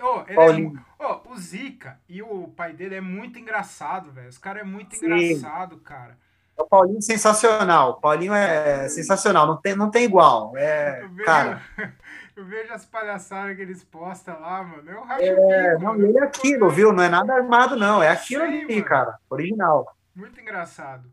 [0.00, 0.80] Oh, Paulinho.
[0.98, 4.28] É, oh, o Zica e o pai dele é muito engraçado, velho.
[4.28, 5.06] Os caras é muito Sim.
[5.06, 6.16] engraçado, cara.
[6.56, 7.90] O Paulinho é sensacional.
[7.90, 9.46] O Paulinho é sensacional.
[9.46, 10.56] Não tem, não tem igual.
[10.56, 11.62] É, eu vejo, cara.
[12.36, 14.90] Eu vejo as palhaçadas que eles postam lá, mano.
[14.90, 16.92] Eu racho é, não, ele é aquilo, viu?
[16.92, 18.02] Não é nada armado, não.
[18.02, 18.84] É aquilo ali, mano.
[18.84, 19.18] cara.
[19.30, 19.96] Original.
[20.12, 21.08] Muito engraçado.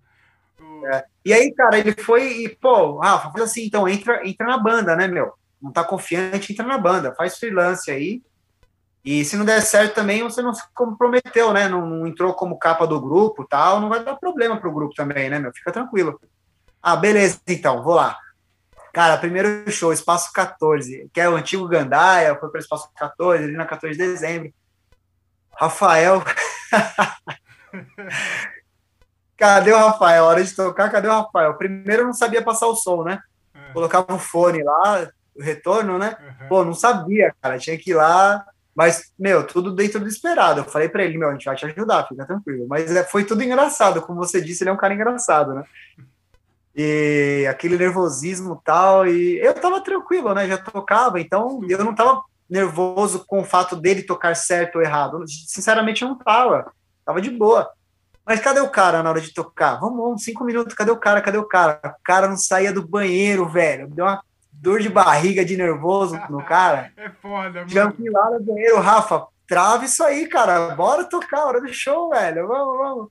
[0.85, 1.05] É.
[1.23, 4.95] E aí, cara, ele foi e, pô, Rafa, faz assim, então, entra, entra na banda,
[4.95, 5.31] né, meu?
[5.61, 8.23] Não tá confiante, entra na banda, faz freelance aí
[9.03, 11.67] e se não der certo também, você não se comprometeu, né?
[11.67, 15.29] Não, não entrou como capa do grupo tal, não vai dar problema pro grupo também,
[15.29, 15.51] né, meu?
[15.53, 16.19] Fica tranquilo.
[16.81, 18.17] Ah, beleza, então, vou lá.
[18.93, 23.43] Cara, primeiro show, Espaço 14, que é o antigo Gandaia, foi para o Espaço 14,
[23.43, 24.53] ali na 14 de dezembro.
[25.55, 26.23] Rafael.
[29.37, 30.25] cadê o Rafael?
[30.25, 31.55] Hora de tocar, cadê o Rafael?
[31.55, 33.19] Primeiro eu não sabia passar o som, né?
[33.55, 33.73] É.
[33.73, 36.15] Colocava o fone lá, o retorno, né?
[36.47, 37.57] Pô, não sabia, cara.
[37.57, 40.61] Tinha que ir lá, mas, meu, tudo dentro do esperado.
[40.61, 42.65] Eu falei para ele, meu, a gente vai te ajudar, fica tranquilo.
[42.67, 45.63] Mas é, foi tudo engraçado, como você disse, ele é um cara engraçado, né?
[46.73, 50.47] E aquele nervosismo tal, e eu tava tranquilo, né?
[50.47, 55.23] Já tocava, então eu não tava nervoso com o fato dele tocar certo ou errado.
[55.27, 56.71] Sinceramente, eu não tava.
[57.05, 57.69] Tava de boa.
[58.25, 59.79] Mas cadê o cara na hora de tocar?
[59.79, 61.21] Vamos, vamos, cinco minutos, cadê o cara?
[61.21, 61.81] Cadê o cara?
[61.83, 63.89] O cara não saía do banheiro, velho.
[63.89, 64.23] Deu uma
[64.61, 66.93] dor de barriga de nervoso no cara.
[66.95, 67.69] é foda, mano.
[67.69, 70.75] Já fui lá no banheiro, Rafa, trava isso aí, cara.
[70.75, 72.47] Bora tocar, hora do show, velho.
[72.47, 73.09] Vamos, vamos.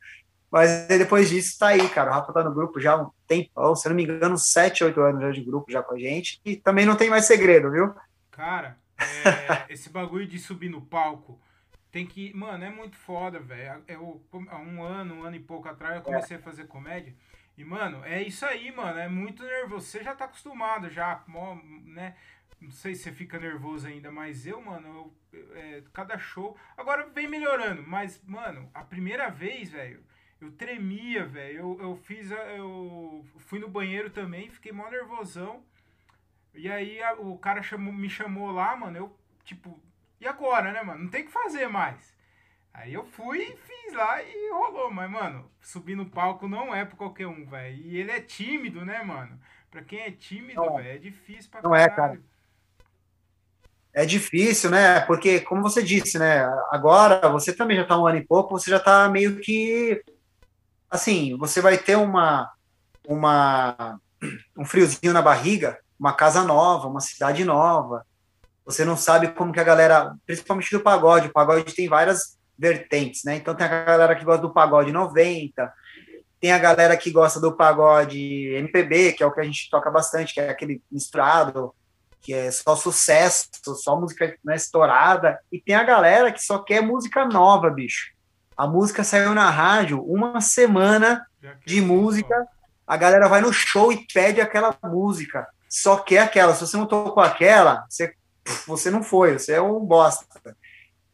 [0.51, 2.11] Mas depois disso tá aí, cara.
[2.11, 5.01] O Rafa tá no grupo já há um tempão, se não me engano, 7, 8
[5.01, 6.41] anos já de grupo já com a gente.
[6.45, 7.95] E também não tem mais segredo, viu?
[8.31, 11.39] Cara, é, esse bagulho de subir no palco
[11.91, 12.33] tem que.
[12.35, 13.83] Mano, é muito foda, velho.
[13.89, 16.41] Eu, há um ano, um ano e pouco atrás, eu comecei é.
[16.41, 17.15] a fazer comédia.
[17.61, 18.99] E, mano, é isso aí, mano.
[18.99, 19.85] É muito nervoso.
[19.87, 21.23] Você já tá acostumado, já,
[21.85, 22.17] né?
[22.59, 26.57] Não sei se você fica nervoso ainda, mas eu, mano, eu, é, cada show.
[26.75, 30.03] Agora vem melhorando, mas, mano, a primeira vez, velho,
[30.41, 31.59] eu tremia, velho.
[31.59, 32.31] Eu, eu fiz.
[32.31, 35.63] Eu fui no banheiro também, fiquei mó nervosão.
[36.55, 38.97] E aí a, o cara chamou, me chamou lá, mano.
[38.97, 39.79] Eu, tipo,
[40.19, 41.05] e agora, né, mano?
[41.05, 42.17] Não tem o que fazer mais.
[42.73, 44.91] Aí eu fui e fiz lá e rolou.
[44.91, 47.77] Mas, mano, subir no palco não é pra qualquer um, velho.
[47.77, 49.39] E ele é tímido, né, mano?
[49.71, 51.93] Pra quem é tímido, velho, é difícil pra Não caralho.
[51.93, 52.21] é, cara.
[53.93, 55.01] É difícil, né?
[55.01, 56.45] Porque, como você disse, né?
[56.71, 60.03] Agora, você também já tá um ano e pouco, você já tá meio que.
[60.89, 62.53] Assim, você vai ter uma.
[63.07, 63.99] uma
[64.57, 68.07] um friozinho na barriga, uma casa nova, uma cidade nova.
[68.65, 73.25] Você não sabe como que a galera, principalmente do pagode, o pagode tem várias vertentes,
[73.25, 73.37] né?
[73.37, 75.73] Então tem a galera que gosta do pagode 90,
[76.39, 78.19] tem a galera que gosta do pagode
[78.55, 81.75] MPB, que é o que a gente toca bastante, que é aquele misturado,
[82.21, 86.83] que é só sucesso, só música né, estourada, e tem a galera que só quer
[86.83, 88.13] música nova, bicho.
[88.55, 91.27] A música saiu na rádio, uma semana
[91.65, 92.47] de música,
[92.87, 96.55] a galera vai no show e pede aquela música, só quer aquela.
[96.55, 98.13] Se você não tocou aquela, você,
[98.67, 100.27] você não foi, você é um bosta.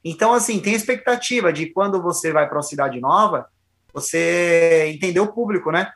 [0.09, 3.49] Então, assim, tem expectativa de quando você vai para uma cidade nova,
[3.93, 5.93] você entender o público, né?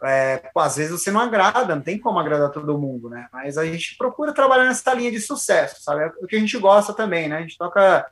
[0.00, 3.26] É, às vezes você não agrada, não tem como agradar todo mundo, né?
[3.32, 6.04] Mas a gente procura trabalhar nessa linha de sucesso, sabe?
[6.04, 7.38] É o que a gente gosta também, né?
[7.38, 8.06] A gente toca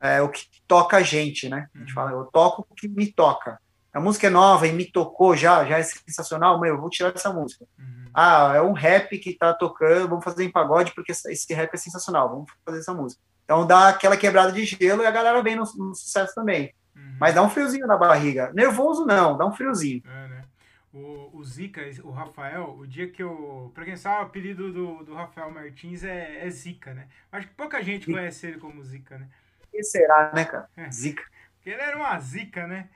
[0.00, 1.68] é, o que toca a gente, né?
[1.74, 1.94] A gente uhum.
[1.94, 3.60] fala, eu toco o que me toca.
[3.92, 7.12] A música é nova e me tocou já, já é sensacional, meu, eu vou tirar
[7.14, 7.66] essa música.
[7.78, 8.06] Uhum.
[8.14, 11.76] Ah, é um rap que tá tocando, vamos fazer em pagode porque esse rap é
[11.76, 13.20] sensacional, vamos fazer essa música.
[13.52, 16.72] Então dá aquela quebrada de gelo e a galera vem no, no sucesso também.
[16.96, 17.16] Uhum.
[17.20, 18.50] Mas dá um friozinho na barriga.
[18.54, 20.02] Nervoso não, dá um friozinho.
[20.06, 20.44] É, né?
[20.90, 23.70] O, o Zica, o Rafael, o dia que eu.
[23.74, 27.08] Pra quem sabe, o apelido do, do Rafael Martins é, é Zica, né?
[27.30, 28.12] Acho que pouca gente Zica.
[28.18, 29.28] conhece ele como Zica, né?
[29.70, 30.66] que será, né, cara?
[30.74, 30.90] É.
[30.90, 31.24] Zica.
[31.56, 32.88] Porque ele era uma zica, né?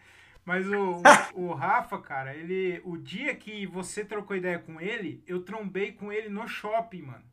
[0.42, 1.02] Mas o,
[1.36, 2.80] o, o, Rafa, cara, ele.
[2.82, 7.24] O dia que você trocou ideia com ele, eu trombei com ele no shopping, mano.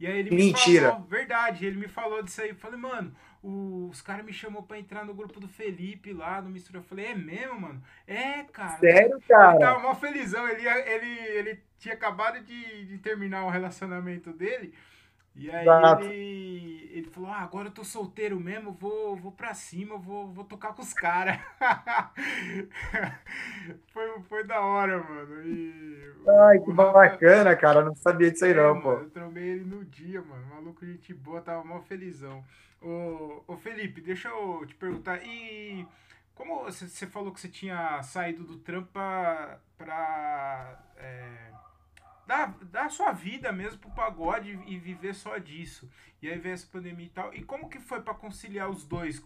[0.00, 0.86] E aí ele Mentira.
[0.86, 2.48] me falou, verdade, ele me falou disso aí.
[2.48, 6.48] Eu falei, mano, os caras me chamou pra entrar no grupo do Felipe lá no
[6.48, 6.78] Mistura.
[6.78, 7.82] Eu falei, é mesmo, mano?
[8.06, 8.78] É, cara.
[8.78, 9.50] Sério, cara?
[9.52, 10.48] Ele tava mó felizão.
[10.48, 14.72] Ele, ele, ele tinha acabado de, de terminar o relacionamento dele.
[15.34, 15.66] E aí
[16.04, 20.44] ele, ele falou, ah, agora eu tô solteiro mesmo, vou, vou pra cima, vou, vou
[20.44, 21.38] tocar com os caras.
[23.92, 25.42] foi, foi da hora, mano.
[25.46, 26.12] E,
[26.48, 27.82] Ai, que bacana, cara.
[27.82, 28.92] Não sabia disso aí, é, não, mano, pô.
[28.92, 30.46] Eu trombei ele no dia, mano.
[30.46, 32.44] Maluco, gente boa, tava mó felizão.
[32.82, 35.22] Ô, ô Felipe, deixa eu te perguntar.
[35.22, 35.86] E
[36.34, 39.60] como você falou que você tinha saído do trampo pra.
[39.76, 41.50] pra é,
[42.30, 45.90] dar, dar a sua vida mesmo pro pagode e viver só disso.
[46.22, 47.34] E aí veio essa pandemia e tal.
[47.34, 49.20] E como que foi para conciliar os dois?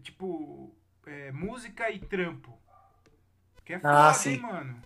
[0.00, 0.72] Tipo,
[1.04, 2.56] é, música e trampo?
[3.64, 4.34] Que é foda, ah, sim.
[4.34, 4.82] hein, mano?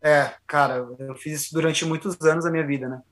[0.00, 3.02] É, cara, eu fiz isso durante muitos anos da minha vida, né?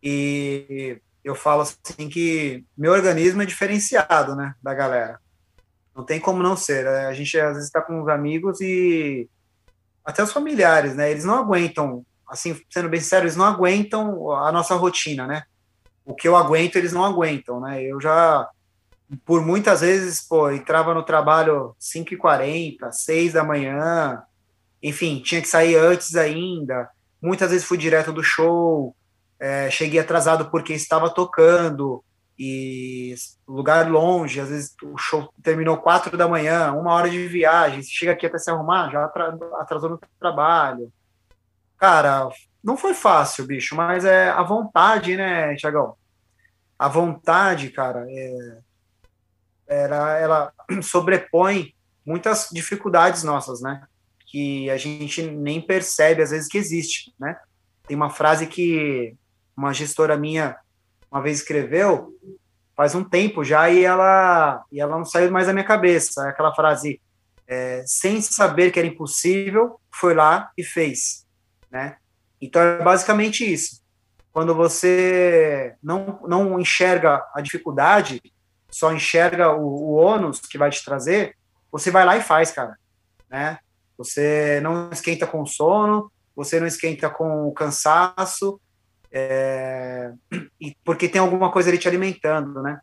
[0.00, 5.18] E eu falo assim que meu organismo é diferenciado, né, da galera.
[5.92, 6.84] Não tem como não ser.
[6.84, 7.06] Né?
[7.06, 9.28] A gente às vezes está com os amigos e
[10.04, 11.10] até os familiares, né?
[11.10, 15.44] Eles não aguentam assim, sendo bem sincero, eles não aguentam a nossa rotina, né?
[16.04, 17.82] O que eu aguento, eles não aguentam, né?
[17.82, 18.48] Eu já,
[19.24, 24.22] por muitas vezes, pô, entrava no trabalho 5h40, 6 da manhã,
[24.82, 26.88] enfim, tinha que sair antes ainda.
[27.20, 28.94] Muitas vezes fui direto do show,
[29.38, 32.02] é, cheguei atrasado porque estava tocando,
[32.38, 33.14] e
[33.48, 38.12] lugar longe, às vezes o show terminou quatro da manhã, uma hora de viagem, chega
[38.12, 39.04] aqui até se arrumar, já
[39.58, 40.92] atrasou no trabalho.
[41.78, 42.28] Cara,
[42.64, 45.94] não foi fácil, bicho, mas é a vontade, né, Tiagão?
[46.78, 48.58] A vontade, cara, é,
[49.66, 53.82] era, ela sobrepõe muitas dificuldades nossas, né?
[54.26, 57.38] Que a gente nem percebe às vezes que existe, né?
[57.86, 59.14] Tem uma frase que
[59.56, 60.56] uma gestora minha
[61.10, 62.12] uma vez escreveu
[62.76, 66.28] faz um tempo já e ela e ela não saiu mais da minha cabeça.
[66.28, 67.00] Aquela frase
[67.46, 71.25] é, sem saber que era impossível, foi lá e fez
[71.70, 71.96] né?
[72.40, 73.82] Então é basicamente isso.
[74.32, 78.20] Quando você não, não enxerga a dificuldade,
[78.70, 81.34] só enxerga o, o ônus que vai te trazer,
[81.72, 82.76] você vai lá e faz, cara,
[83.30, 83.58] né?
[83.96, 88.60] Você não esquenta com sono, você não esquenta com cansaço,
[89.10, 90.12] é,
[90.60, 92.78] e porque tem alguma coisa ali te alimentando, né?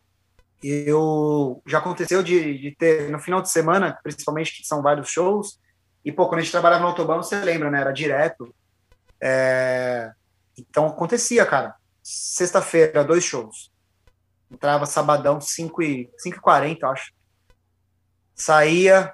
[0.64, 5.60] Eu já aconteceu de, de, ter no final de semana, principalmente que são vários shows,
[6.04, 7.82] e pô, quando a gente trabalhava no autobahn, você lembra, né?
[7.82, 8.54] Era direto.
[9.26, 10.12] É,
[10.58, 11.76] então acontecia, cara.
[12.04, 13.72] Sexta-feira, dois shows.
[14.52, 17.14] Entrava sabadão, 5 e 5 e 40, acho.
[18.36, 19.14] Saía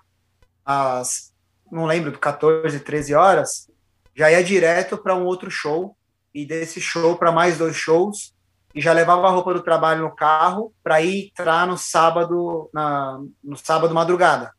[0.66, 1.32] às,
[1.72, 3.70] não lembro, 14, 13 horas,
[4.16, 5.96] já ia direto para um outro show,
[6.34, 8.34] e desse show para mais dois shows,
[8.74, 13.20] e já levava a roupa do trabalho no carro para ir entrar no sábado, na,
[13.44, 14.54] no sábado madrugada.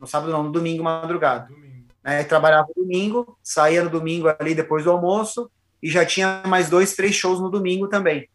[0.00, 1.46] No sábado não, no domingo madrugada.
[1.46, 1.67] Domingo.
[2.08, 5.50] É, trabalhava domingo, saía no domingo ali depois do almoço
[5.82, 8.26] e já tinha mais dois, três shows no domingo também.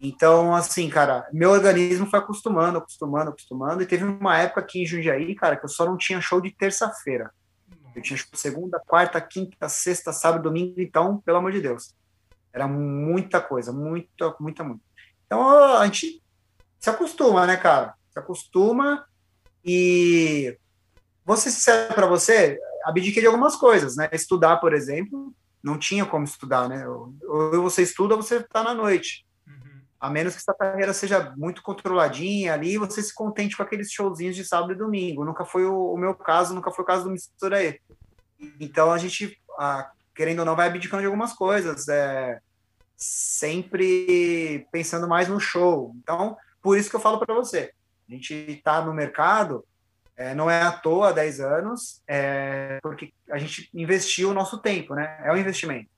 [0.00, 3.82] Então, assim, cara, meu organismo foi acostumando, acostumando, acostumando.
[3.82, 6.52] E teve uma época aqui em Jundiaí, cara, que eu só não tinha show de
[6.52, 7.32] terça-feira.
[7.96, 10.80] Eu tinha show segunda, quarta, quinta, sexta, sábado, domingo.
[10.80, 11.92] Então, pelo amor de Deus.
[12.52, 14.84] Era muita coisa, muita, muita, muita.
[15.26, 16.22] Então, a gente
[16.78, 17.94] se acostuma, né, cara?
[18.12, 19.04] Se acostuma
[19.64, 20.56] e
[21.24, 24.08] vou ser sincero para você, abdiquei de algumas coisas, né?
[24.12, 26.86] Estudar, por exemplo, não tinha como estudar, né?
[26.86, 29.26] Ou você estuda ou você está na noite.
[29.46, 29.80] Uhum.
[29.98, 34.36] A menos que sua carreira seja muito controladinha ali, você se contente com aqueles showzinhos
[34.36, 35.24] de sábado e domingo.
[35.24, 37.80] Nunca foi o, o meu caso, nunca foi o caso do Mistura aí.
[38.60, 42.38] Então a gente, ah, querendo ou não, vai abdicando de algumas coisas, é,
[42.96, 45.94] sempre pensando mais no show.
[46.02, 47.72] Então, por isso que eu falo para você,
[48.08, 49.64] a gente está no mercado
[50.16, 54.94] é, não é à toa 10 anos, é, porque a gente investiu o nosso tempo,
[54.94, 55.20] né?
[55.24, 55.90] É um investimento.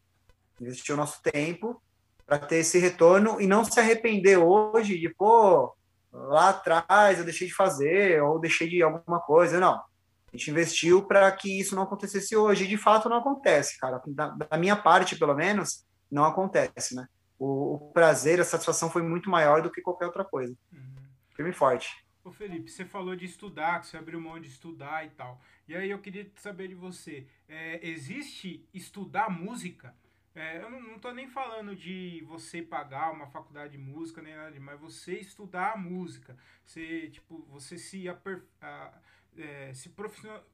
[0.61, 1.81] Investiu o nosso tempo
[2.27, 5.75] para ter esse retorno e não se arrepender hoje de, pô,
[6.13, 9.61] lá atrás eu deixei de fazer ou deixei de alguma coisa.
[9.61, 9.75] Não.
[9.75, 12.65] A gente investiu para que isso não acontecesse hoje.
[12.65, 14.03] E de fato não acontece, cara.
[14.09, 17.07] Da, da minha parte, pelo menos, não acontece, né?
[17.39, 20.55] O, o, prazer, a satisfação foi muito maior do que qualquer outra coisa.
[20.73, 20.95] Uhum.
[21.35, 22.06] Firme forte.
[22.27, 25.41] Ô Felipe, você falou de estudar, que você abriu mão de estudar e tal.
[25.69, 29.95] E aí eu queria saber de você, é, existe estudar música?
[30.35, 34.59] É, eu não, tô nem falando de você pagar uma faculdade de música, nem nada,
[34.59, 36.37] mas você estudar música.
[36.65, 38.93] Você, tipo, você se, aper, a,
[39.39, 39.89] é, se,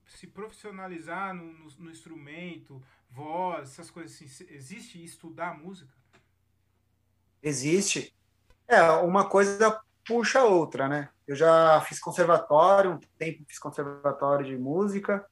[0.09, 4.27] se profissionalizar no, no, no, instrumento, voz, essas coisas assim.
[4.51, 5.91] Existe estudar música?
[7.43, 8.15] Existe.
[8.69, 11.09] É, uma coisa puxa a outra, né?
[11.27, 15.25] Eu já fiz conservatório, um tempo fiz conservatório de música.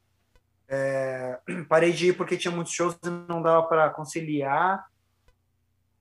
[0.68, 4.86] É, parei de ir porque tinha muitos shows e não dava para conciliar.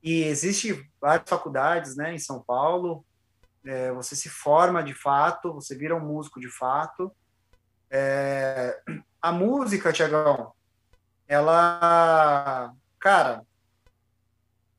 [0.01, 3.05] E existe várias faculdades, né, em São Paulo.
[3.65, 7.11] É, você se forma de fato, você vira um músico de fato.
[7.89, 8.79] É,
[9.21, 10.53] a música, Tiagão,
[11.27, 13.43] ela, cara,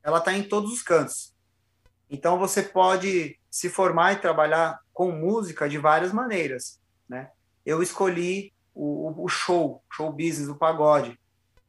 [0.03, 1.35] ela tá em todos os cantos.
[2.11, 7.31] Então você pode se formar e trabalhar com música de várias maneiras, né?
[7.64, 11.18] Eu escolhi o, o show, show business, o pagode,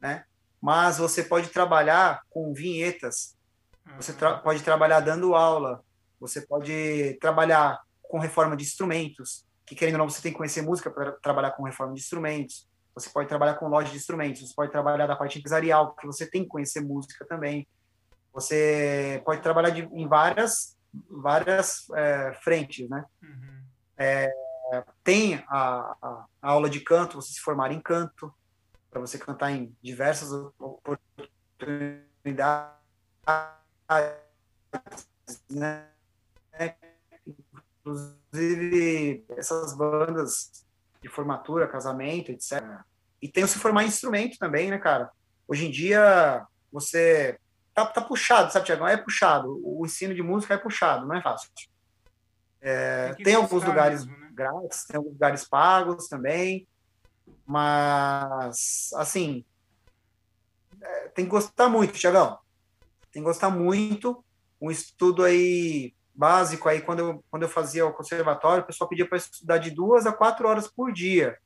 [0.00, 0.24] né?
[0.60, 3.36] Mas você pode trabalhar com vinhetas,
[3.96, 5.84] você tra pode trabalhar dando aula,
[6.18, 10.62] você pode trabalhar com reforma de instrumentos, que querendo ou não você tem que conhecer
[10.62, 12.68] música para trabalhar com reforma de instrumentos.
[12.94, 16.26] Você pode trabalhar com loja de instrumentos, você pode trabalhar da parte empresarial, porque você
[16.26, 17.66] tem que conhecer música também.
[18.32, 20.76] Você pode trabalhar de, em várias
[21.08, 23.04] várias é, frentes, né?
[23.22, 23.62] Uhum.
[23.96, 24.32] É,
[25.02, 28.32] tem a, a, a, aula de canto, você se formar em canto,
[28.90, 32.76] para você cantar em diversas oportunidades,
[35.50, 35.88] né?
[37.80, 40.64] Inclusive, essas bandas
[41.00, 42.62] de formatura, casamento, etc.
[43.20, 45.10] E tem o se formar em instrumento também, né, cara?
[45.48, 47.38] Hoje em dia, você
[47.74, 48.86] tá, tá puxado, sabe, Tiagão?
[48.86, 49.60] É puxado.
[49.64, 51.50] O ensino de música é puxado, não é fácil.
[52.60, 54.30] É, tem, tem alguns lugares mesmo, né?
[54.32, 56.66] grátis, tem alguns lugares pagos também,
[57.44, 59.44] mas, assim,
[60.80, 62.38] é, tem que gostar muito, Tiagão.
[63.10, 64.24] Tem que gostar muito.
[64.60, 69.08] Um estudo aí básico aí, quando eu, quando eu fazia o conservatório, o pessoal pedia
[69.08, 71.36] para estudar de duas a quatro horas por dia.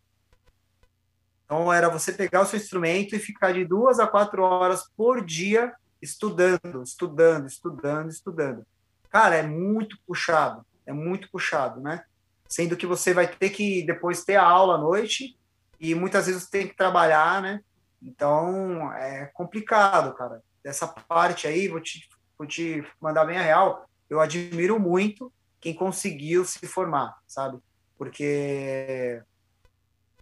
[1.45, 5.25] Então, era você pegar o seu instrumento e ficar de duas a quatro horas por
[5.25, 8.67] dia estudando, estudando, estudando, estudando.
[9.11, 12.05] Cara, é muito puxado, é muito puxado, né?
[12.49, 15.37] Sendo que você vai ter que depois ter a aula à noite
[15.81, 17.61] e muitas vezes tem que trabalhar, né?
[18.03, 20.43] Então é complicado, cara.
[20.63, 23.89] Dessa parte aí, vou te, vou te mandar bem a real.
[24.09, 27.59] Eu admiro muito quem conseguiu se formar, sabe?
[27.99, 29.23] Porque.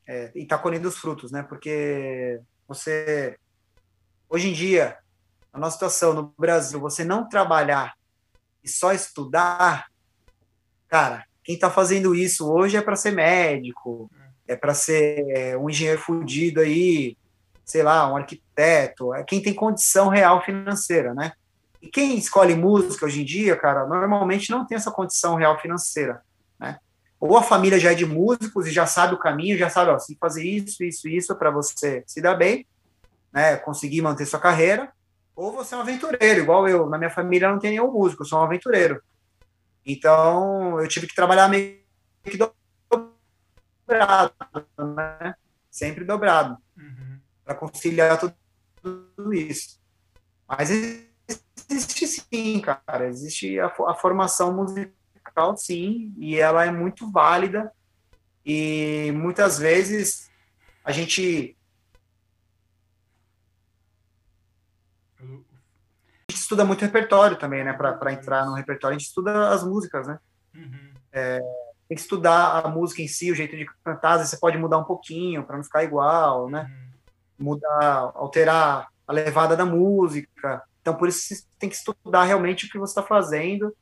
[0.06, 1.42] É, e tá colhendo os frutos, né?
[1.42, 3.38] Porque você.
[4.28, 4.98] Hoje em dia,
[5.54, 7.94] a nossa situação no Brasil, você não trabalhar
[8.62, 9.86] e só estudar,
[10.88, 14.10] cara, quem está fazendo isso hoje é para ser médico,
[14.48, 17.16] é para ser é, um engenheiro fudido aí,
[17.64, 21.32] sei lá, um arquiteto, é quem tem condição real financeira, né?
[21.80, 26.20] E quem escolhe música hoje em dia, cara, normalmente não tem essa condição real financeira,
[26.58, 26.80] né?
[27.20, 29.98] Ou a família já é de músicos e já sabe o caminho, já sabe, ó,
[29.98, 32.66] você tem que fazer isso, isso, isso para você se dar bem,
[33.32, 33.56] né?
[33.58, 34.92] Conseguir manter sua carreira,
[35.34, 36.88] ou você é um aventureiro, igual eu.
[36.88, 39.02] Na minha família não tem nenhum músico, eu sou um aventureiro.
[39.84, 41.78] Então, eu tive que trabalhar meio
[42.22, 44.34] que dobrado,
[44.96, 45.34] né?
[45.70, 47.18] Sempre dobrado, uhum.
[47.44, 49.80] para conciliar tudo, isso.
[50.46, 50.70] Mas
[51.68, 53.08] existe sim, cara.
[53.08, 57.72] Existe a, a formação musical, sim, e ela é muito válida.
[58.46, 60.30] E muitas vezes
[60.84, 61.56] a gente
[66.44, 67.72] estuda muito repertório também, né?
[67.72, 70.18] Para entrar no repertório, a gente estuda as músicas, né?
[70.54, 70.90] Uhum.
[71.12, 71.40] É,
[71.88, 74.56] tem que estudar a música em si, o jeito de cantar, às vezes você pode
[74.56, 76.70] mudar um pouquinho para não ficar igual, né?
[76.70, 77.46] Uhum.
[77.46, 80.62] Mudar, alterar a levada da música.
[80.80, 83.74] Então, por isso você tem que estudar realmente o que você está fazendo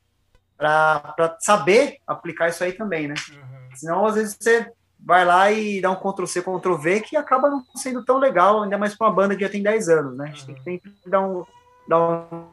[0.57, 3.15] para saber aplicar isso aí também, né?
[3.31, 3.75] Uhum.
[3.75, 8.05] Senão, às vezes, você vai lá e dá um Ctrl-C, Ctrl-V que acaba não sendo
[8.05, 10.25] tão legal, ainda mais para uma banda que já tem 10 anos, né?
[10.25, 11.43] A gente tem que sempre dar um,
[11.87, 12.49] dar um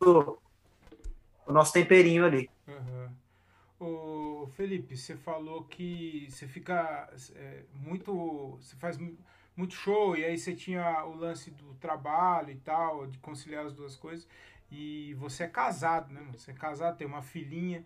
[0.00, 0.38] nosso,
[1.46, 2.50] o nosso temperinho ali.
[2.66, 3.08] Uhum.
[3.78, 8.58] O Felipe, você falou que você fica é, muito.
[8.60, 8.98] Você faz
[9.56, 13.74] muito show, e aí você tinha o lance do trabalho e tal, de conciliar as
[13.74, 14.26] duas coisas.
[14.70, 16.26] E você é casado, né?
[16.32, 17.84] Você é casado, tem uma filhinha.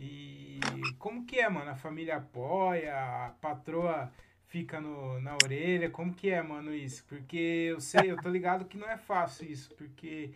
[0.00, 0.60] E
[0.98, 1.70] como que é, mano?
[1.70, 4.12] A família apoia, a patroa
[4.48, 5.90] fica no, na orelha?
[5.90, 7.04] Como que é, mano, isso?
[7.08, 10.30] Porque eu sei, eu tô ligado que não é fácil isso, porque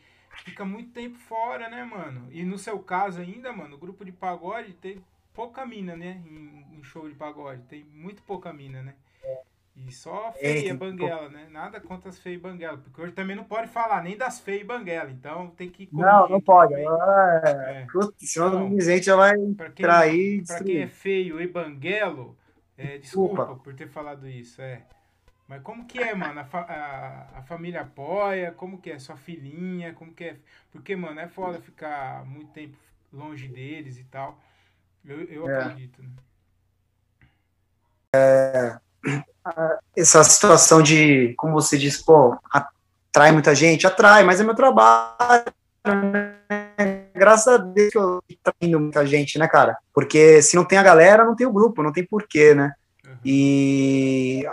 [0.44, 2.28] fica muito tempo fora, né, mano?
[2.30, 5.02] E no seu caso ainda, mano, o grupo de pagode tem
[5.34, 6.22] pouca mina, né?
[6.26, 8.94] Em, em show de pagode, tem muito pouca mina, né?
[9.74, 11.48] E só feia é, banguela, né?
[11.50, 14.60] Nada contra as feias e banguela, porque hoje também não pode falar nem das feias
[14.60, 15.88] e banguela, então tem que.
[15.90, 16.74] Não, não pode.
[16.74, 17.86] Ah, é.
[18.18, 20.46] senão o gente já vai pra quem, trair.
[20.46, 22.36] Pra quem é feio e banguelo,
[22.82, 24.82] é, desculpa, desculpa por ter falado isso, é.
[25.48, 26.40] Mas como que é, mano?
[26.40, 28.52] A, fa a, a, família apoia?
[28.52, 28.98] Como que é?
[28.98, 29.92] Sua filhinha?
[29.92, 30.36] Como que é?
[30.70, 32.76] Porque, mano, é foda ficar muito tempo
[33.12, 34.38] longe deles e tal.
[35.04, 35.62] Eu, eu é.
[35.62, 36.08] acredito, né?
[38.14, 38.78] É,
[39.96, 43.86] essa situação de, como você disse, pô, atrai muita gente?
[43.86, 45.52] Atrai, mas é meu trabalho,
[45.84, 47.06] né?
[47.14, 49.76] Graças a Deus que eu tô indo muita gente, né, cara?
[49.92, 52.72] Porque se não tem a galera, não tem o grupo, não tem porquê, né?
[53.06, 53.16] Uhum.
[53.24, 54.44] E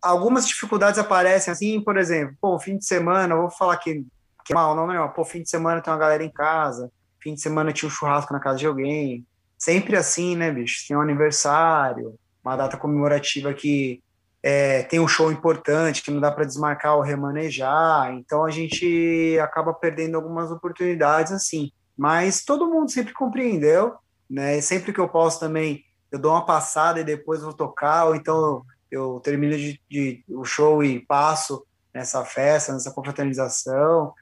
[0.00, 4.04] algumas dificuldades aparecem assim, por exemplo, pô, fim de semana, vou falar que,
[4.44, 6.90] que mal, não, não, pô, fim de semana tem uma galera em casa,
[7.20, 9.26] fim de semana tinha um churrasco na casa de alguém,
[9.58, 14.02] sempre assim, né, bicho, tem um aniversário, uma data comemorativa que
[14.42, 19.38] é, tem um show importante que não dá para desmarcar ou remanejar, então a gente
[19.42, 23.94] acaba perdendo algumas oportunidades assim, mas todo mundo sempre compreendeu,
[24.28, 28.14] né, sempre que eu posso também, eu dou uma passada e depois vou tocar, ou
[28.14, 34.14] então eu termino de, de, o show e passo nessa festa, nessa confraternização,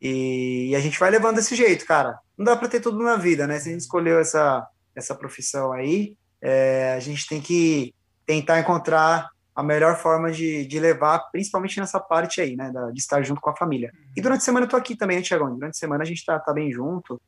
[0.00, 2.20] e, e, a gente vai levando desse jeito, cara.
[2.36, 3.58] Não dá para ter tudo na vida, né?
[3.58, 7.92] Se a gente escolheu essa, essa profissão aí, é, a gente tem que
[8.24, 9.28] tentar encontrar
[9.58, 13.40] a melhor forma de, de levar, principalmente nessa parte aí, né, da, de estar junto
[13.40, 13.92] com a família.
[14.16, 15.52] E durante a semana eu tô aqui também, né, Tiagão?
[15.52, 17.20] Durante a semana a gente tá, tá bem junto,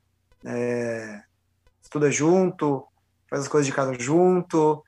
[0.45, 1.23] é,
[1.83, 2.87] estuda junto,
[3.29, 4.81] faz as coisas de casa junto,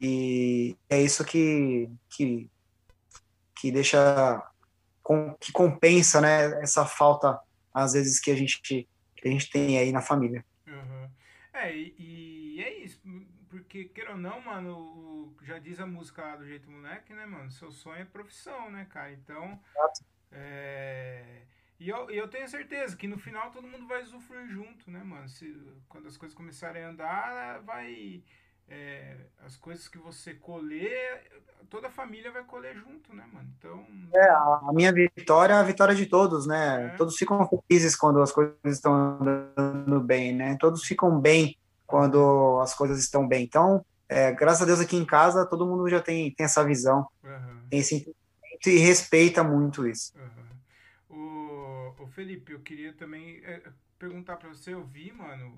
[0.00, 2.50] e é isso que, que,
[3.60, 4.42] que deixa,
[5.38, 7.38] que compensa, né, essa falta,
[7.74, 8.88] às vezes, que a gente, que
[9.22, 10.42] a gente tem aí na família.
[10.66, 11.10] Uhum.
[11.52, 12.98] É, e, e, é isso,
[13.48, 17.70] porque, queira ou não, mano, já diz a música do jeito moleque, né, mano, seu
[17.70, 19.60] sonho é profissão, né, cara, então...
[20.30, 21.42] É...
[21.80, 25.28] E eu, eu tenho certeza que no final todo mundo vai usufruir junto, né, mano?
[25.28, 25.56] Se,
[25.88, 28.24] quando as coisas começarem a andar, vai
[28.68, 31.22] é, as coisas que você colher,
[31.70, 33.48] toda a família vai colher junto, né, mano?
[33.58, 33.86] Então.
[34.14, 36.86] É, a minha vitória é a vitória de todos, né?
[36.86, 36.96] É.
[36.96, 40.56] Todos ficam felizes quando as coisas estão andando bem, né?
[40.60, 41.56] Todos ficam bem
[41.88, 43.42] quando as coisas estão bem.
[43.42, 47.08] Então, é, graças a Deus aqui em casa, todo mundo já tem, tem essa visão,
[47.24, 47.62] uhum.
[47.70, 48.14] tem esse
[48.66, 50.12] e respeita muito isso.
[51.08, 51.94] Uhum.
[51.98, 53.62] O, o Felipe, eu queria também é,
[53.98, 55.56] perguntar para você, eu vi, mano,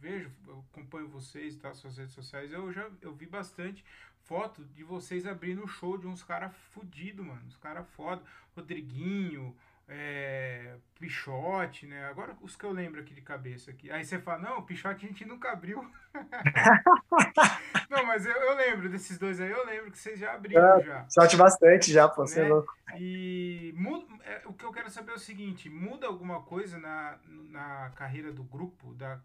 [0.00, 0.30] vejo,
[0.70, 3.84] acompanho vocês, tá, suas redes sociais, eu já eu vi bastante
[4.24, 8.22] foto de vocês abrindo o show de uns caras fudidos, mano, uns caras foda,
[8.56, 9.54] Rodriguinho,
[9.88, 12.06] é, Pichote, né?
[12.06, 13.90] Agora os que eu lembro aqui de cabeça aqui.
[13.90, 15.84] Aí você fala, não, Pichote a gente nunca abriu.
[17.88, 20.82] não, mas eu, eu, lembro desses dois aí, eu lembro que vocês já abriram é,
[20.82, 21.06] já.
[21.08, 22.48] Sorte bastante já, pô, você é né?
[22.48, 22.76] é louco.
[22.96, 27.18] E muda, é, o que eu quero saber é o seguinte, muda alguma coisa na,
[27.50, 29.20] na carreira do grupo, da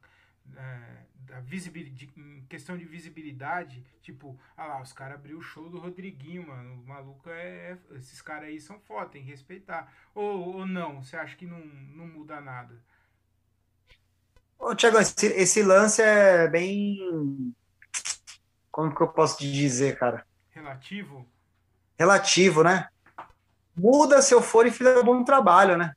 [0.58, 5.70] é, da visibilidade, em questão de visibilidade, tipo, ah lá, os caras abriu o show
[5.70, 6.82] do Rodriguinho, mano.
[6.82, 7.72] O maluco é.
[7.72, 9.91] é esses caras aí são foda, tem que respeitar.
[10.14, 11.04] Ou, ou não?
[11.04, 12.76] Você acha que não, não muda nada?
[14.60, 17.56] Ô, Tiago, esse, esse lance é bem.
[18.70, 20.26] Como que eu posso te dizer, cara?
[20.49, 21.28] Relativo?
[21.97, 22.88] Relativo, né?
[23.76, 25.95] Muda se eu for e fizer um bom trabalho, né?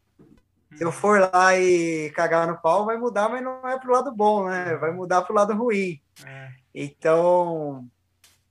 [0.76, 4.14] Se eu for lá e cagar no pau, vai mudar, mas não é pro lado
[4.14, 4.76] bom, né?
[4.76, 6.00] Vai mudar pro lado ruim.
[6.24, 6.50] É.
[6.74, 7.86] Então,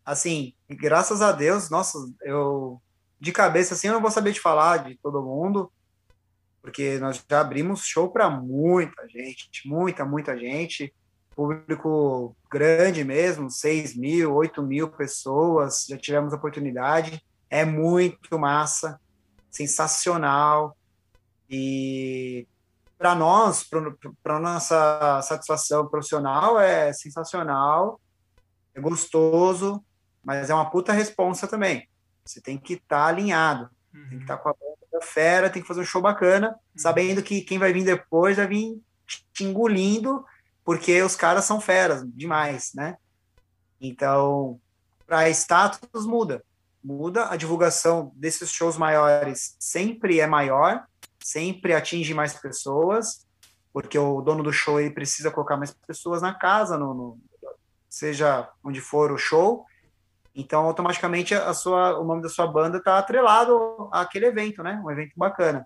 [0.05, 2.81] assim, graças a Deus, nossa, eu
[3.19, 5.71] de cabeça assim eu não vou saber te falar de todo mundo,
[6.61, 10.93] porque nós já abrimos show para muita gente, muita, muita gente,
[11.33, 18.99] público grande mesmo, 6 mil, 8 mil pessoas, já tivemos oportunidade, é muito massa,
[19.49, 20.75] sensacional.
[21.55, 22.47] E
[22.97, 23.63] para nós,
[24.23, 28.01] para nossa satisfação profissional, é sensacional,
[28.73, 29.83] é gostoso,
[30.23, 31.87] mas é uma puta responsa também.
[32.25, 34.09] Você tem que estar tá alinhado, uhum.
[34.09, 36.55] tem que estar tá com a banda fera, tem que fazer um show bacana, uhum.
[36.75, 38.81] sabendo que quem vai vir depois vai vir
[39.31, 40.25] te engolindo,
[40.65, 42.97] porque os caras são feras demais, né?
[43.79, 44.59] Então,
[45.05, 46.43] para status muda.
[46.83, 50.87] Muda, a divulgação desses shows maiores sempre é maior,
[51.23, 53.25] sempre atinge mais pessoas,
[53.71, 57.19] porque o dono do show ele precisa colocar mais pessoas na casa, no, no
[57.89, 59.65] seja onde for o show.
[60.35, 64.81] Então, automaticamente, a sua, o nome da sua banda está atrelado àquele evento, né?
[64.83, 65.65] Um evento bacana.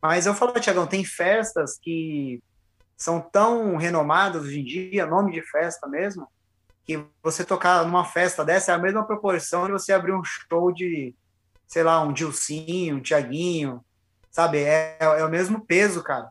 [0.00, 2.42] Mas eu falo, Tiagão, tem festas que
[2.96, 6.26] são tão renomadas hoje em dia, nome de festa mesmo,
[6.84, 10.72] que você tocar numa festa dessa é a mesma proporção de você abrir um show
[10.72, 11.14] de,
[11.66, 13.84] sei lá, um Dilcinho, um Tiaguinho,
[14.32, 14.58] sabe?
[14.58, 16.30] É, é o mesmo peso, cara.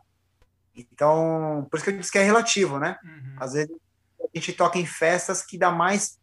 [0.74, 2.98] Então, por isso que eu disse que é relativo, né?
[3.04, 3.36] Uhum.
[3.38, 3.70] Às vezes
[4.20, 6.18] a gente toca em festas que dá mais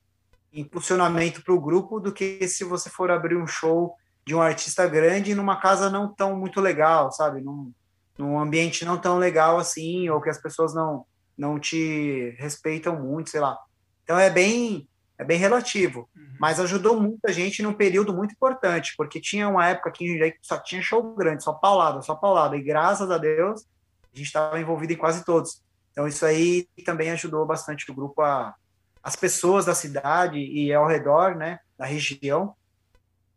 [0.52, 4.88] impulsionamento para o grupo do que se você for abrir um show de um artista
[4.88, 7.42] grande numa casa não tão muito legal, sabe?
[7.42, 7.72] Num,
[8.18, 11.06] num ambiente não tão legal assim, ou que as pessoas não,
[11.38, 13.58] não te respeitam muito, sei lá.
[14.04, 14.89] Então é bem
[15.20, 16.38] é bem relativo, uhum.
[16.40, 20.82] mas ajudou muita gente num período muito importante, porque tinha uma época que só tinha
[20.82, 23.66] show grande, só paulada, só paulada, e graças a Deus
[24.14, 25.62] a gente estava envolvido em quase todos.
[25.92, 28.56] Então isso aí também ajudou bastante o grupo a
[29.02, 32.54] as pessoas da cidade e ao redor, né, da região,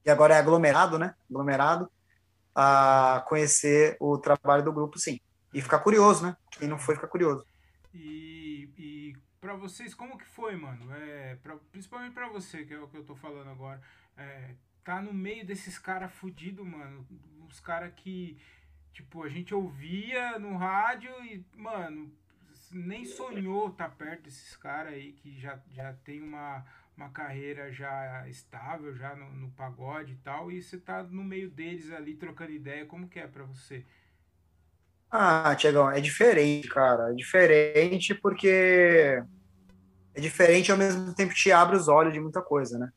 [0.05, 1.89] e agora é aglomerado, né, aglomerado,
[2.55, 5.21] a conhecer o trabalho do grupo, sim.
[5.55, 6.37] E ficar curioso, né?
[6.51, 7.45] Quem não foi, ficar curioso.
[7.95, 9.13] E, e
[9.43, 10.95] para vocês, como que foi, mano?
[10.95, 13.83] É, pra, principalmente para você, que é o que eu tô falando agora.
[14.17, 17.05] É, tá no meio desses caras fudidos, mano.
[17.49, 18.39] Os caras que,
[18.93, 22.13] tipo, a gente ouvia no rádio e, mano,
[22.71, 26.65] nem sonhou tá perto desses caras aí que já, já tem uma,
[26.97, 31.51] uma carreira já estável, já no, no pagode e tal, e você tá no meio
[31.51, 33.85] deles ali trocando ideia, como que é para você?
[35.15, 37.11] Ah, Tiagão, é diferente, cara.
[37.11, 39.23] É diferente porque
[40.15, 42.91] é diferente ao mesmo tempo te abre os olhos de muita coisa, né?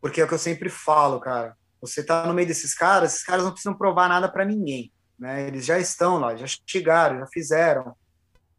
[0.00, 1.56] Porque é o que eu sempre falo, cara.
[1.80, 5.48] Você tá no meio desses caras, esses caras não precisam provar nada para ninguém, né?
[5.48, 7.96] Eles já estão lá, já chegaram, já fizeram.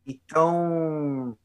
[0.05, 1.37] Então,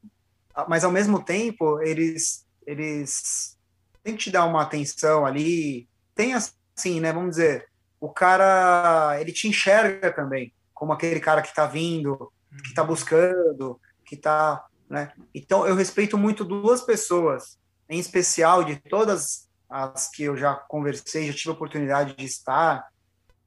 [0.67, 3.57] mas ao mesmo tempo, eles eles
[4.03, 5.87] têm que te dar uma atenção ali.
[6.13, 7.65] Tem assim, né, vamos dizer,
[7.99, 12.89] o cara, ele te enxerga também como aquele cara que está vindo, que está uhum.
[12.89, 15.11] buscando, que está, né?
[15.33, 17.57] Então eu respeito muito duas pessoas,
[17.89, 22.85] em especial de todas as que eu já conversei, já tive a oportunidade de estar.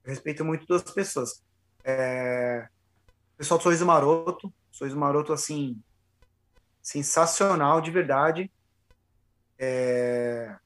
[0.03, 1.43] Eu respeito muito duas pessoas.
[1.85, 2.66] É,
[3.35, 5.81] o pessoal do Sorriso Maroto, Sorriso Maroto assim
[6.83, 8.51] sensacional de verdade.
[9.59, 10.57] É,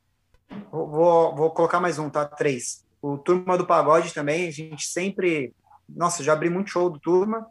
[0.71, 2.25] vou, vou colocar mais um, tá?
[2.25, 2.85] Três.
[3.01, 5.53] O Turma do Pagode também, a gente sempre
[5.97, 7.47] nossa, já abri muito show do turma.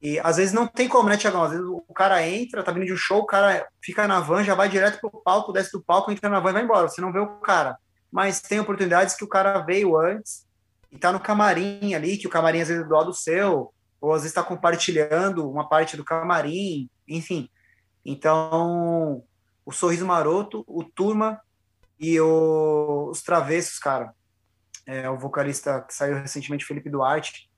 [0.00, 1.42] E às vezes não tem como, né, Tiagão?
[1.44, 4.44] Às vezes o cara entra, tá vindo de um show, o cara fica na van,
[4.44, 6.88] já vai direto pro palco, desce do palco, entra na van e vai embora.
[6.88, 7.78] Você não vê o cara.
[8.12, 10.46] Mas tem oportunidades que o cara veio antes
[10.92, 14.12] e tá no camarim ali, que o camarim às vezes é do lado seu, ou
[14.12, 17.48] às vezes está compartilhando uma parte do camarim, enfim.
[18.04, 19.24] Então,
[19.64, 21.40] o Sorriso Maroto, o Turma
[21.98, 24.14] e o, os Travessos, cara.
[24.86, 27.48] É, o vocalista que saiu recentemente, Felipe Duarte,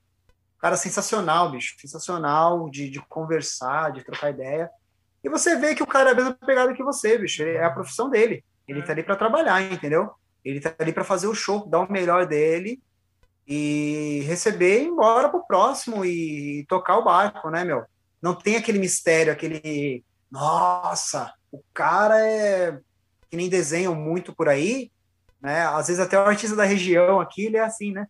[0.58, 1.74] Cara sensacional, bicho.
[1.78, 4.70] Sensacional de, de conversar, de trocar ideia.
[5.22, 7.42] E você vê que o cara é a mesma pegada que você, bicho.
[7.42, 8.44] É a profissão dele.
[8.66, 10.10] Ele tá ali para trabalhar, entendeu?
[10.44, 12.80] Ele tá ali para fazer o show, dar o melhor dele
[13.46, 17.84] e receber e ir embora pro próximo e tocar o barco, né, meu?
[18.26, 20.04] não tem aquele mistério, aquele.
[20.30, 22.78] Nossa, o cara é.
[23.30, 24.90] Que nem desenham muito por aí,
[25.40, 25.66] né?
[25.66, 28.06] Às vezes até o artista da região aqui, ele é assim, né?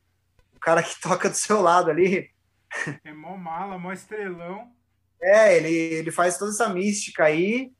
[0.54, 2.30] O cara que toca do seu lado ali.
[3.04, 4.70] É mó mala, mó estrelão.
[5.20, 7.72] É, ele, ele faz toda essa mística aí.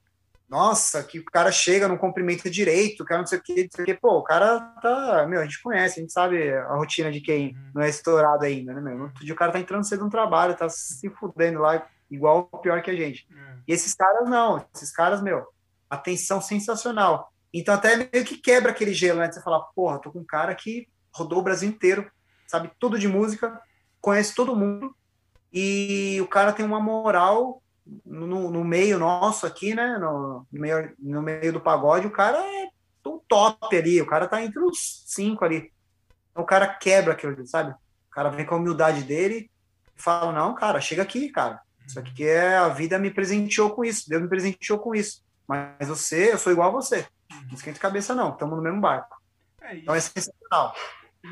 [0.49, 3.71] Nossa, que o cara chega no cumprimento direito, o cara não sei o que, não
[3.75, 3.95] sei o que.
[3.95, 5.27] Pô, o cara tá.
[5.29, 7.71] Meu, a gente conhece, a gente sabe a rotina de quem uhum.
[7.75, 9.05] não é estourado ainda, né, meu?
[9.05, 12.81] Outro dia o cara tá entrando cedo no trabalho, tá se fudendo lá, igual pior
[12.81, 13.27] que a gente.
[13.31, 13.63] Uhum.
[13.67, 15.45] E esses caras não, esses caras, meu,
[15.91, 17.33] atenção sensacional.
[17.53, 19.31] Então até meio que quebra aquele gelo, né?
[19.31, 22.09] Você fala, porra, tô com um cara que rodou o Brasil inteiro,
[22.47, 23.61] sabe tudo de música,
[24.07, 24.95] conhece todo mundo,
[25.53, 27.61] e o cara tem uma moral
[28.05, 29.99] no, no meio nosso aqui, né?
[29.99, 32.69] No, no, meio, no meio do pagode, o cara é
[33.05, 35.73] um top ali, o cara tá entre os cinco ali.
[36.31, 37.73] Então o cara quebra aquilo, sabe?
[37.73, 39.51] O cara vem com a humildade dele
[39.97, 41.61] e fala: Não, cara, chega aqui, cara.
[41.85, 45.21] Isso aqui é a vida me presenteou com isso, Deus me presenteou com isso.
[45.49, 47.09] Mas você, eu sou igual a você.
[47.49, 48.31] Não esquenta a cabeça, não.
[48.31, 49.21] Estamos no mesmo barco.
[49.63, 50.77] É então é sensacional.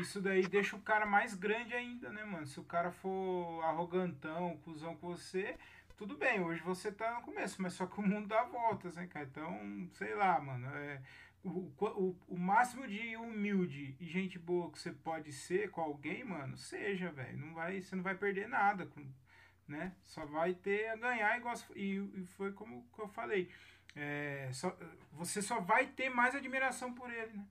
[0.01, 2.45] Isso daí deixa o cara mais grande ainda, né, mano?
[2.45, 5.57] Se o cara for arrogantão, cuzão com você,
[5.97, 9.07] tudo bem, hoje você tá no começo, mas só que o mundo dá voltas, né,
[9.07, 9.25] cara?
[9.25, 11.01] Então, sei lá, mano, é,
[11.43, 16.23] o, o, o máximo de humilde e gente boa que você pode ser com alguém,
[16.23, 17.37] mano, seja, velho.
[17.37, 18.89] Não vai, você não vai perder nada,
[19.67, 19.95] né?
[20.03, 23.49] Só vai ter a ganhar igual, e, e foi como eu falei.
[23.95, 24.77] É, só,
[25.13, 27.45] você só vai ter mais admiração por ele, né?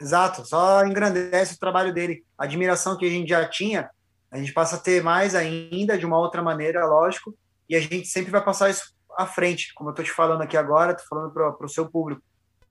[0.00, 2.24] Exato, só engrandece o trabalho dele.
[2.36, 3.90] A admiração que a gente já tinha,
[4.30, 7.36] a gente passa a ter mais ainda, de uma outra maneira, lógico,
[7.68, 10.56] e a gente sempre vai passar isso à frente, como eu estou te falando aqui
[10.56, 12.22] agora, estou falando para o seu público,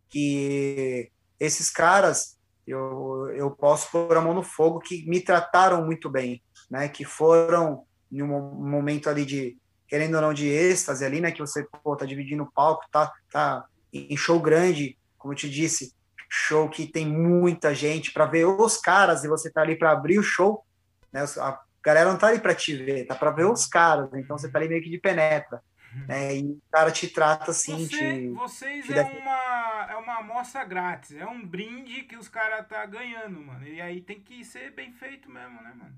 [0.09, 6.09] que esses caras, eu, eu posso pôr a mão no fogo, que me trataram muito
[6.09, 9.57] bem, né, que foram em um momento ali de,
[9.87, 13.11] querendo ou não, de êxtase ali, né, que você, pô, tá dividindo o palco, tá,
[13.31, 15.93] tá em show grande, como eu te disse,
[16.33, 20.17] show que tem muita gente para ver os caras e você tá ali para abrir
[20.17, 20.65] o show,
[21.11, 21.25] né?
[21.37, 24.49] A galera não tá ali para te ver, tá para ver os caras, então você
[24.49, 25.61] tá ali meio que de penetra.
[25.93, 26.05] Uhum.
[26.07, 26.37] Né?
[26.37, 27.85] E o cara te trata assim.
[27.85, 32.29] Você, te, vocês te é, uma, é uma amostra grátis, é um brinde que os
[32.29, 33.67] caras tá ganhando, mano.
[33.67, 35.93] E aí tem que ser bem feito mesmo, né, mano?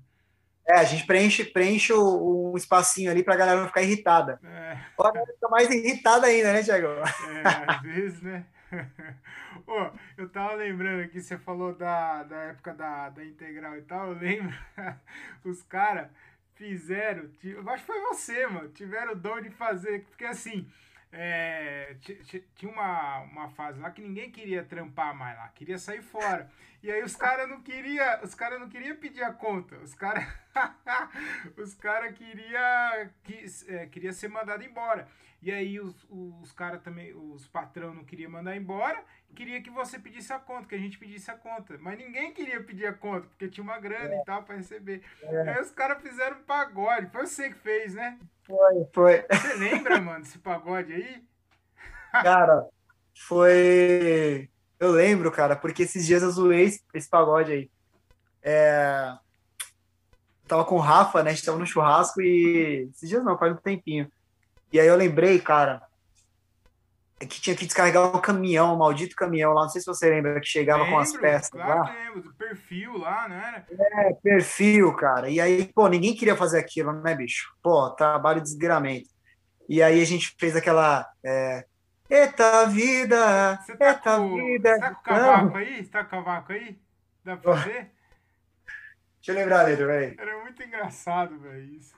[0.68, 4.40] É, a gente preenche, preenche o, um espacinho ali pra galera não ficar irritada.
[4.42, 4.78] É.
[4.96, 6.88] Pode ficar mais irritada ainda, né, Thiago?
[7.30, 8.46] É, às vezes, né?
[9.66, 14.08] Ô, eu tava lembrando aqui, você falou da, da época da, da integral e tal,
[14.08, 14.54] eu lembro,
[15.44, 16.10] os caras
[16.54, 20.68] fizeram, eu acho que foi você, mano, tiveram o dom de fazer, porque assim,
[21.12, 21.96] é,
[22.56, 26.50] tinha uma, uma fase lá que ninguém queria trampar mais lá, queria sair fora.
[26.82, 30.26] E aí os caras não queria, os cara não queria pedir a conta, os caras
[31.56, 35.08] os cara queria que, é, queria ser mandado embora.
[35.44, 39.98] E aí os, os caras também, os patrão não queria mandar embora, queria que você
[39.98, 41.76] pedisse a conta, que a gente pedisse a conta.
[41.78, 44.20] Mas ninguém queria pedir a conta, porque tinha uma grana é.
[44.22, 45.02] e tal para receber.
[45.22, 45.50] É.
[45.50, 47.10] Aí os caras fizeram um pagode.
[47.10, 48.18] Foi você que fez, né?
[48.44, 49.26] Foi, foi.
[49.30, 51.22] Você lembra, mano, desse pagode aí?
[52.10, 52.66] Cara,
[53.14, 54.48] foi.
[54.80, 57.70] Eu lembro, cara, porque esses dias eu zoei esse pagode aí.
[58.42, 59.12] É...
[60.48, 61.32] tava com o Rafa, né?
[61.32, 62.88] A gente tava no churrasco e.
[62.94, 64.10] Esses dias não, faz um tempinho.
[64.74, 65.80] E aí eu lembrei, cara,
[67.20, 70.40] que tinha que descarregar um caminhão, um maldito caminhão lá, não sei se você lembra,
[70.40, 71.92] que chegava lembro, com as peças claro lá.
[71.92, 73.64] lembro, perfil lá, né?
[73.70, 75.30] É, perfil, cara.
[75.30, 77.54] E aí, pô, ninguém queria fazer aquilo, né, bicho?
[77.62, 79.08] Pô, trabalho de desgramento.
[79.68, 81.08] E aí a gente fez aquela...
[81.24, 81.64] É,
[82.10, 84.74] Eita vida, você tá eita com, vida.
[84.74, 85.84] Você tá com o cavaco aí?
[85.84, 86.78] Você tá com o cavaco aí?
[87.24, 87.92] Dá pra ver?
[89.16, 90.20] Deixa eu lembrar dele, velho.
[90.20, 91.94] Era muito engraçado, velho, isso.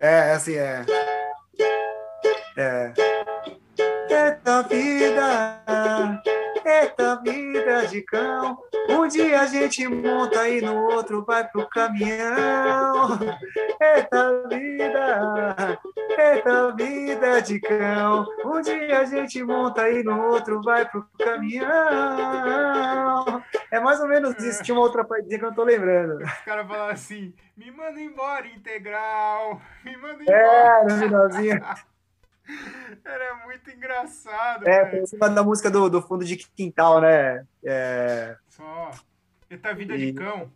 [0.00, 0.86] É, assim, é.
[2.56, 2.92] É.
[4.08, 5.62] Eita vida,
[6.64, 8.56] eita vida de cão.
[8.88, 13.18] Um dia a gente monta e no outro vai pro caminhão.
[13.80, 15.78] Eita vida,
[16.16, 18.24] eita vida de cão.
[18.44, 21.68] Um dia a gente monta e no outro vai pro caminhão.
[23.70, 24.62] É mais ou menos isso.
[24.62, 26.22] Tinha uma outra parte que eu não tô lembrando.
[26.22, 29.60] Os caras falavam assim: me manda embora, integral.
[29.84, 30.38] Me manda embora.
[30.38, 31.60] É, no finalzinho.
[33.04, 34.66] Era muito engraçado.
[34.66, 37.44] É, por cima da música do, do fundo de quintal, né?
[37.62, 38.36] É...
[38.48, 38.90] Só.
[39.50, 40.06] Eita vida e...
[40.06, 40.50] de cão.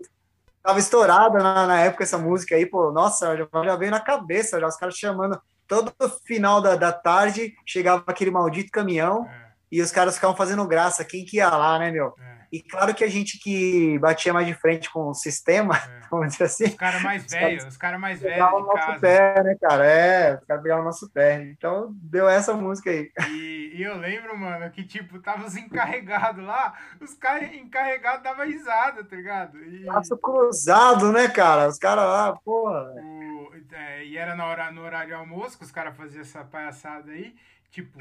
[0.63, 4.61] Tava estourada na, na, época essa música aí, pô, nossa, já, já veio na cabeça,
[4.61, 5.41] já os caras chamando.
[5.67, 5.93] Todo
[6.25, 9.53] final da, da tarde chegava aquele maldito caminhão é.
[9.71, 11.05] e os caras ficavam fazendo graça.
[11.05, 12.15] Quem que ia lá, né, meu?
[12.19, 12.32] É.
[12.53, 16.03] e claro que a gente que batia mais de frente com o sistema, é.
[16.11, 16.65] vamos dizer assim.
[16.65, 18.47] Os caras mais velhos, os caras mais velhos.
[18.47, 19.01] o nosso casa.
[19.01, 19.87] pé, né, cara?
[19.87, 21.43] É, os caras pegavam o nosso pé.
[21.45, 23.11] Então deu essa música aí.
[23.33, 28.45] E, e eu lembro, mano, que tipo, tava os encarregados lá, os caras encarregados davam
[28.45, 29.59] risada, tá ligado?
[29.65, 29.87] E...
[29.87, 31.69] Braço cruzado, né, cara?
[31.69, 32.93] Os caras lá, porra.
[33.01, 37.13] O, é, e era na hora, no horário almoço que os caras faziam essa palhaçada
[37.13, 37.35] aí.
[37.71, 37.99] Tipo,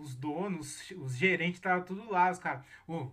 [0.00, 2.62] os donos, os gerentes estavam tudo lá, os caras.
[2.86, 3.08] Oh,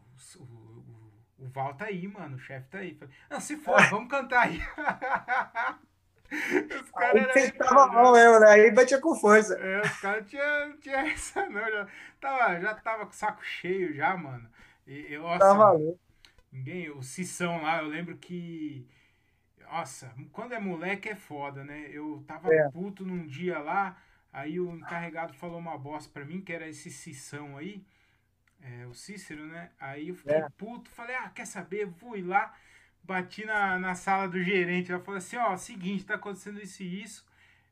[1.38, 2.98] o Val tá aí, mano, o chefe tá aí.
[3.30, 4.60] Não, se for, vamos cantar aí.
[6.32, 7.58] Os caras eram.
[7.58, 8.48] Tava bom mesmo, né?
[8.50, 9.54] Aí batia com força.
[9.56, 11.62] É, os caras tinham tinha essa, não.
[11.62, 11.88] Já
[12.20, 14.50] tava, já tava com o saco cheio já, mano.
[14.88, 16.00] E, eu, nossa, tava louco.
[16.52, 18.88] Ninguém, o Cissão lá, eu lembro que.
[19.62, 21.90] Nossa, quando é moleque é foda, né?
[21.92, 22.70] Eu tava é.
[22.70, 23.98] puto num dia lá.
[24.32, 27.86] Aí o encarregado falou uma bosta pra mim, que era esse Cissão aí,
[28.66, 29.70] é, o Cícero, né?
[29.80, 30.47] Aí eu fiquei é.
[30.57, 31.88] puto, falei, ah, quer saber?
[31.99, 32.53] Fui lá,
[33.03, 37.03] bati na, na sala do gerente, ela falou assim, ó, seguinte, tá acontecendo isso e
[37.03, 37.26] isso,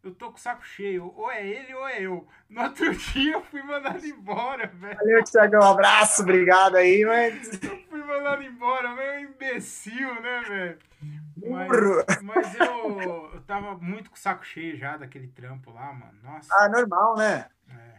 [0.04, 2.28] eu tô com o saco cheio, ou é ele ou é eu.
[2.48, 4.98] No outro dia eu fui mandado embora, velho.
[4.98, 7.64] Valeu, Thiago, um abraço, obrigado aí, mas...
[7.64, 10.80] Eu fui mandado embora, meio imbecil, né, velho?
[11.36, 13.02] Mas, mas eu,
[13.34, 16.18] eu tava muito com o saco cheio já daquele trampo lá, mano.
[16.22, 16.54] Nossa.
[16.54, 17.50] Ah, normal, né?
[17.70, 17.94] É.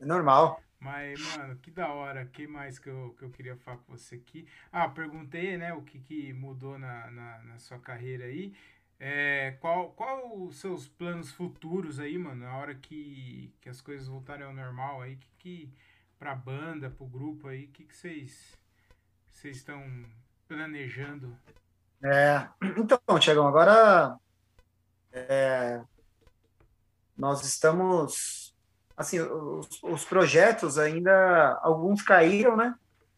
[0.00, 0.63] É normal.
[0.84, 2.26] Mas, mano, que da hora.
[2.26, 4.46] Que mais que eu, que eu queria falar com você aqui?
[4.70, 8.54] Ah, perguntei, né, o que, que mudou na, na, na sua carreira aí.
[9.00, 12.44] É, qual, qual os seus planos futuros aí, mano?
[12.44, 15.72] Na hora que, que as coisas voltarem ao normal aí, que, que
[16.18, 18.56] pra banda, pro grupo aí, o que, que vocês
[19.26, 19.82] vocês estão
[20.46, 21.36] planejando
[22.04, 22.46] é,
[22.78, 24.18] então, Tiagão, agora
[25.10, 25.82] é,
[27.16, 28.53] nós estamos.
[28.96, 31.58] Assim, os, os, projetos ainda.
[31.62, 32.74] Alguns caíram, né?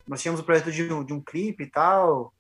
[0.07, 2.33] Nós tínhamos o projeto de, de um clipe e tal.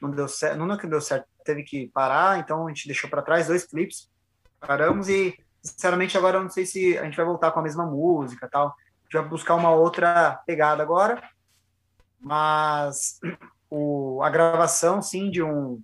[0.00, 3.22] Não deu certo, não, não deu certo, teve que parar, então a gente deixou para
[3.22, 4.10] trás dois clipes.
[4.58, 7.86] Paramos e, sinceramente, agora eu não sei se a gente vai voltar com a mesma
[7.86, 8.68] música tal.
[8.68, 8.72] A
[9.04, 11.22] gente vai buscar uma outra pegada agora.
[12.20, 13.18] Mas
[13.70, 15.80] o, a gravação, sim, de um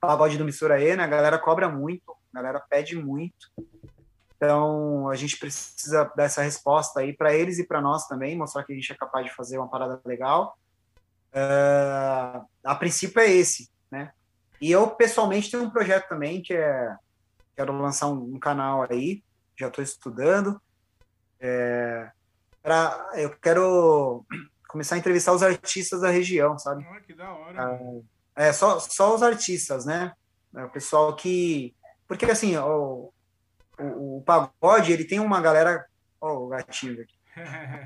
[0.00, 1.04] pagode do Mistura E, né?
[1.04, 3.50] A galera cobra muito, a galera pede muito.
[4.40, 8.72] Então, a gente precisa dessa resposta aí para eles e para nós também, mostrar que
[8.72, 10.56] a gente é capaz de fazer uma parada legal.
[11.30, 14.12] Uh, a princípio é esse, né?
[14.58, 16.96] E eu, pessoalmente, tenho um projeto também que é...
[17.54, 19.22] Quero lançar um, um canal aí,
[19.58, 20.58] já estou estudando.
[21.38, 22.10] É,
[22.62, 24.24] pra, eu quero
[24.66, 26.86] começar a entrevistar os artistas da região, sabe?
[26.90, 27.74] Oh, que da hora.
[27.74, 28.02] Uh,
[28.34, 30.14] é, só, só os artistas, né?
[30.56, 31.74] É, o pessoal que.
[32.08, 33.12] Porque assim, o,
[33.80, 35.86] o, o pagode, ele tem uma galera.
[36.20, 37.14] Ó, o gatinho aqui.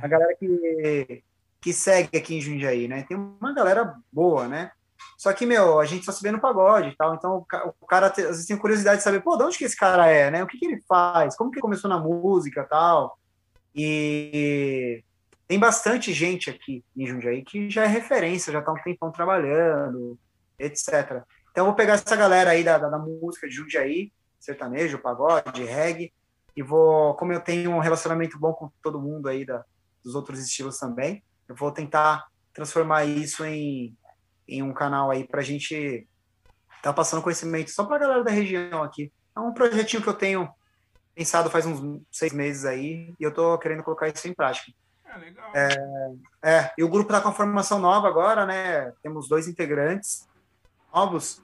[0.02, 1.22] A galera que,
[1.60, 3.04] que segue aqui em Jundiaí, né?
[3.08, 4.70] Tem uma galera boa, né?
[5.16, 7.14] Só que, meu, a gente só se vê no pagode e tal.
[7.14, 7.46] Então,
[7.80, 10.30] o cara às vezes tem curiosidade de saber, pô, de onde que esse cara é,
[10.30, 10.42] né?
[10.42, 11.36] O que, que ele faz?
[11.36, 13.18] Como que começou na música e tal?
[13.74, 15.04] E
[15.46, 20.18] tem bastante gente aqui em Jundiaí que já é referência, já tá um tempão trabalhando,
[20.58, 21.22] etc.
[21.50, 24.12] Então, eu vou pegar essa galera aí da, da, da música de Jundiaí,
[24.44, 26.12] sertanejo, pagode, reggae,
[26.56, 29.64] e vou, como eu tenho um relacionamento bom com todo mundo aí da,
[30.04, 33.96] dos outros estilos também, eu vou tentar transformar isso em,
[34.46, 36.06] em um canal aí para a gente
[36.82, 39.10] tá passando conhecimento só para a galera da região aqui.
[39.34, 40.48] É um projetinho que eu tenho
[41.14, 44.70] pensado faz uns seis meses aí e eu tô querendo colocar isso em prática.
[45.04, 45.52] É, legal.
[45.54, 45.68] É,
[46.42, 48.92] é, e o grupo tá com a formação nova agora, né?
[49.02, 50.28] Temos dois integrantes
[50.92, 51.43] novos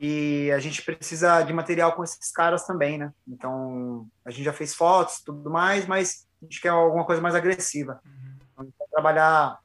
[0.00, 3.12] e a gente precisa de material com esses caras também, né?
[3.28, 7.34] Então, a gente já fez fotos tudo mais, mas a gente quer alguma coisa mais
[7.34, 8.00] agressiva.
[8.04, 8.66] Uhum.
[8.66, 9.58] Então, trabalhar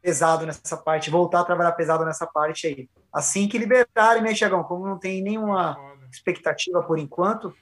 [0.00, 2.88] pesado nessa parte, voltar a trabalhar pesado nessa parte aí.
[3.12, 4.64] Assim que liberarem, né, Tiagão?
[4.64, 5.76] Como não tem nenhuma
[6.10, 7.54] expectativa por enquanto,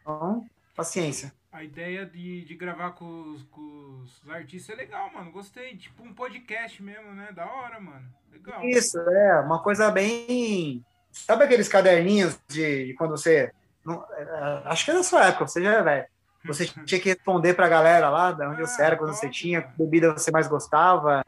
[0.00, 0.46] então,
[0.76, 1.32] paciência.
[1.50, 5.32] A ideia de, de gravar com os, com os artistas é legal, mano.
[5.32, 5.76] Gostei.
[5.76, 7.32] Tipo um podcast mesmo, né?
[7.32, 8.06] Da hora, mano.
[8.30, 8.64] Legal.
[8.64, 9.40] Isso, é.
[9.40, 10.84] Uma coisa bem.
[11.12, 13.52] Sabe aqueles caderninhos de, de quando você.
[13.84, 16.06] Não, é, acho que é da sua época, você já é velho.
[16.44, 19.62] Você tinha que responder pra galera lá, de onde ah, você era, quando você tinha,
[19.62, 21.22] que bebida você mais gostava,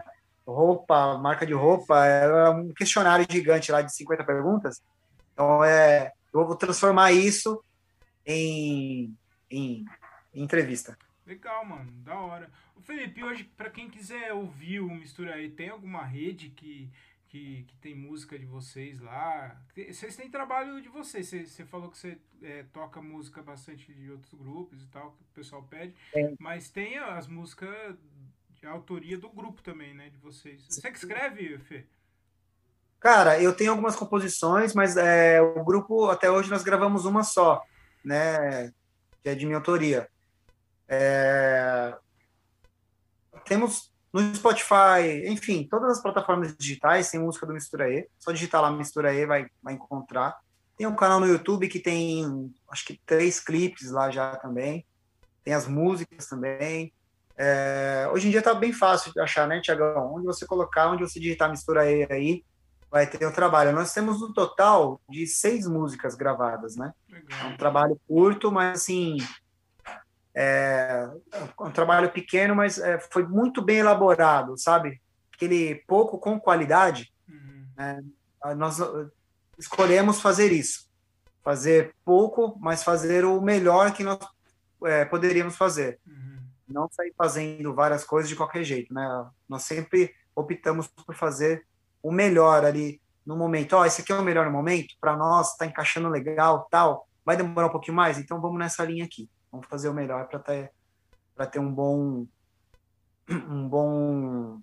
[0.47, 2.05] roupa, marca de roupa.
[2.07, 4.81] Era um questionário gigante lá de 50 perguntas.
[5.33, 7.63] Então, é, eu vou transformar isso
[8.25, 9.15] em,
[9.51, 9.85] em
[10.35, 10.97] entrevista.
[11.27, 12.51] Legal, mano, da hora.
[12.77, 16.91] O Felipe, hoje, para quem quiser ouvir o Mistura aí, tem alguma rede que,
[17.31, 19.57] que, que tem música de vocês lá?
[19.89, 21.29] Vocês têm trabalho de vocês.
[21.29, 25.23] Você, você falou que você é, toca música bastante de outros grupos e tal, que
[25.23, 25.95] o pessoal pede.
[26.13, 26.35] É.
[26.41, 27.97] Mas tem as músicas
[28.53, 30.11] de autoria do grupo também, né?
[30.11, 30.67] De vocês.
[30.69, 31.87] Você que escreve, Fê?
[32.99, 37.63] Cara, eu tenho algumas composições, mas é, o grupo, até hoje, nós gravamos uma só,
[38.05, 38.75] né?
[39.23, 40.09] Que é de minha autoria.
[40.89, 41.97] É...
[43.45, 48.09] Temos no Spotify, enfim, todas as plataformas digitais tem música do Mistura E.
[48.19, 50.37] Só digitar lá Mistura E vai, vai encontrar.
[50.77, 54.85] Tem um canal no YouTube que tem, acho que três clipes lá já também.
[55.45, 56.93] Tem as músicas também.
[57.37, 58.09] É...
[58.13, 60.15] Hoje em dia tá bem fácil de achar, né, Tiagão?
[60.15, 62.45] Onde você colocar, onde você digitar Mistura E aí,
[62.91, 63.73] vai ter o trabalho.
[63.73, 66.93] Nós temos um total de seis músicas gravadas, né?
[67.09, 67.41] Legal.
[67.43, 69.19] É um trabalho curto, mas assim.
[70.35, 71.09] É
[71.59, 75.01] um trabalho pequeno, mas é, foi muito bem elaborado, sabe?
[75.35, 77.13] Aquele pouco com qualidade.
[77.29, 77.67] Uhum.
[77.77, 78.05] Né?
[78.57, 78.79] Nós
[79.59, 80.89] escolhemos fazer isso.
[81.43, 84.19] Fazer pouco, mas fazer o melhor que nós
[84.85, 85.99] é, poderíamos fazer.
[86.07, 86.39] Uhum.
[86.69, 89.27] Não sair fazendo várias coisas de qualquer jeito, né?
[89.49, 91.67] Nós sempre optamos por fazer
[92.03, 93.75] o melhor ali no momento.
[93.75, 97.07] Ó, oh, esse aqui é o melhor momento para nós, tá encaixando legal, tal.
[97.25, 99.29] Vai demorar um pouquinho mais, então vamos nessa linha aqui.
[99.51, 100.73] Vamos fazer o melhor para ter
[101.35, 102.27] para ter um bom
[103.31, 104.61] um bom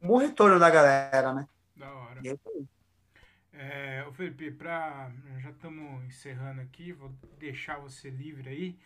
[0.00, 1.48] um bom retorno da galera, né?
[1.76, 2.20] Da hora.
[3.52, 8.78] É, o Felipe, pra, já estamos encerrando aqui, vou deixar você livre aí,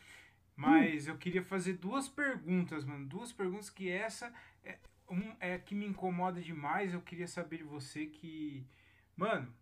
[0.56, 1.10] mas hum.
[1.10, 4.32] eu queria fazer duas perguntas, mano, duas perguntas que essa
[4.64, 4.78] é,
[5.08, 8.66] um é que me incomoda demais, eu queria saber de você que.
[9.16, 9.54] Mano,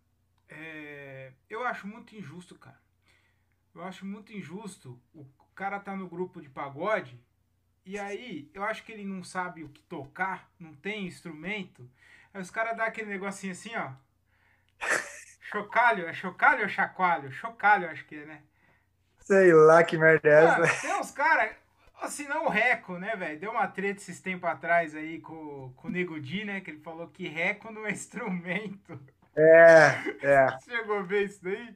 [0.49, 2.81] é, eu acho muito injusto, cara.
[3.75, 7.19] Eu acho muito injusto o cara tá no grupo de pagode
[7.85, 11.89] e aí eu acho que ele não sabe o que tocar, não tem instrumento.
[12.33, 13.91] Aí os caras dão aquele negocinho assim, ó.
[15.41, 17.31] Chocalho, é chocalho ou chacoalho?
[17.31, 18.41] Chocalho, acho que é, né?
[19.19, 20.81] Sei lá que merda é essa.
[20.81, 21.55] tem uns caras,
[22.03, 23.39] Assim, não o Reco, né, velho?
[23.39, 26.59] Deu uma treta esses tempos atrás aí com, com o Nego Di, né?
[26.59, 28.99] Que ele falou que Reco não é instrumento.
[29.33, 29.87] É,
[30.21, 30.47] é.
[30.67, 31.73] Chegou a ver isso daí?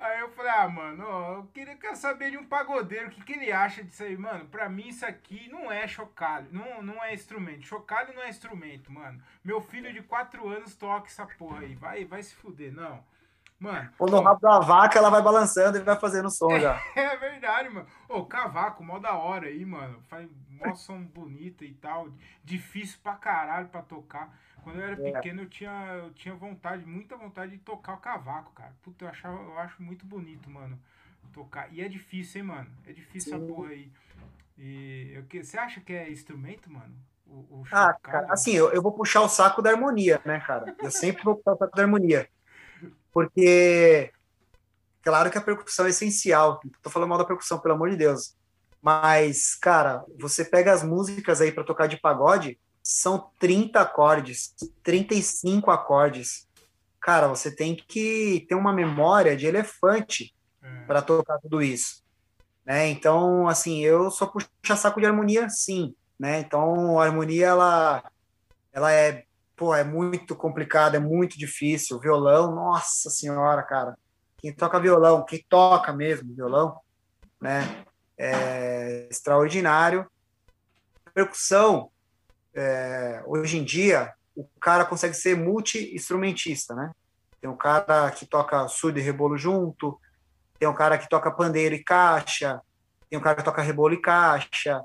[0.00, 3.22] Aí eu falei, ah, mano, ó, eu queria quero saber de um pagodeiro, o que,
[3.24, 4.46] que ele acha disso aí, mano?
[4.46, 7.66] Pra mim isso aqui não é chocalho, não, não é instrumento.
[7.66, 9.20] Chocalho não é instrumento, mano.
[9.42, 13.02] Meu filho de 4 anos toca essa porra aí, vai, vai se fuder, não.
[13.58, 13.90] Mano.
[13.98, 16.80] Ou no rabo da vaca, ela vai balançando e vai fazendo som é, já.
[16.94, 17.86] É verdade, mano.
[18.08, 20.00] Ô, cavaco, mó da hora aí, mano.
[20.06, 22.08] Faz mó som bonito e tal.
[22.44, 24.38] Difícil pra caralho pra tocar.
[24.62, 25.12] Quando eu era é.
[25.12, 25.70] pequeno, eu tinha,
[26.04, 28.74] eu tinha vontade, muita vontade de tocar o cavaco, cara.
[28.82, 30.78] Puta, eu, achava, eu acho muito bonito, mano.
[31.32, 31.72] Tocar.
[31.72, 32.70] E é difícil, hein, mano?
[32.86, 33.36] É difícil Sim.
[33.36, 33.90] essa porra aí.
[34.56, 36.94] E eu, você acha que é instrumento, mano?
[37.26, 40.74] O, o ah, cara, assim, eu, eu vou puxar o saco da harmonia, né, cara?
[40.82, 42.28] Eu sempre vou puxar o saco da harmonia
[43.18, 44.12] porque
[45.02, 46.60] claro que a percussão é essencial.
[46.64, 48.36] Não tô falando mal da percussão, pelo amor de Deus.
[48.80, 55.70] Mas, cara, você pega as músicas aí para tocar de pagode, são 30 acordes, 35
[55.70, 56.46] acordes.
[57.00, 60.84] Cara, você tem que ter uma memória de elefante é.
[60.86, 62.02] para tocar tudo isso.
[62.64, 62.88] Né?
[62.88, 65.94] Então, assim, eu só puxo saco de harmonia, sim.
[66.18, 66.40] Né?
[66.40, 68.02] Então, a harmonia, ela,
[68.72, 69.24] ela é
[69.58, 71.98] pô, é muito complicado, é muito difícil.
[71.98, 73.98] Violão, nossa senhora, cara.
[74.38, 76.78] Quem toca violão, quem toca mesmo violão,
[77.40, 77.84] né?
[78.18, 80.06] É extraordinário.
[81.14, 81.90] Percussão,
[82.54, 86.92] é, hoje em dia, o cara consegue ser multi-instrumentista, né?
[87.40, 89.98] Tem um cara que toca surdo e rebolo junto,
[90.58, 92.60] tem um cara que toca pandeiro e caixa,
[93.08, 94.82] tem um cara que toca rebolo e caixa.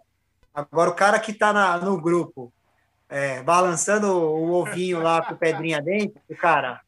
[0.53, 2.53] Agora, o cara que está no grupo
[3.09, 6.81] é, balançando o ovinho lá com pedrinha dentro, cara,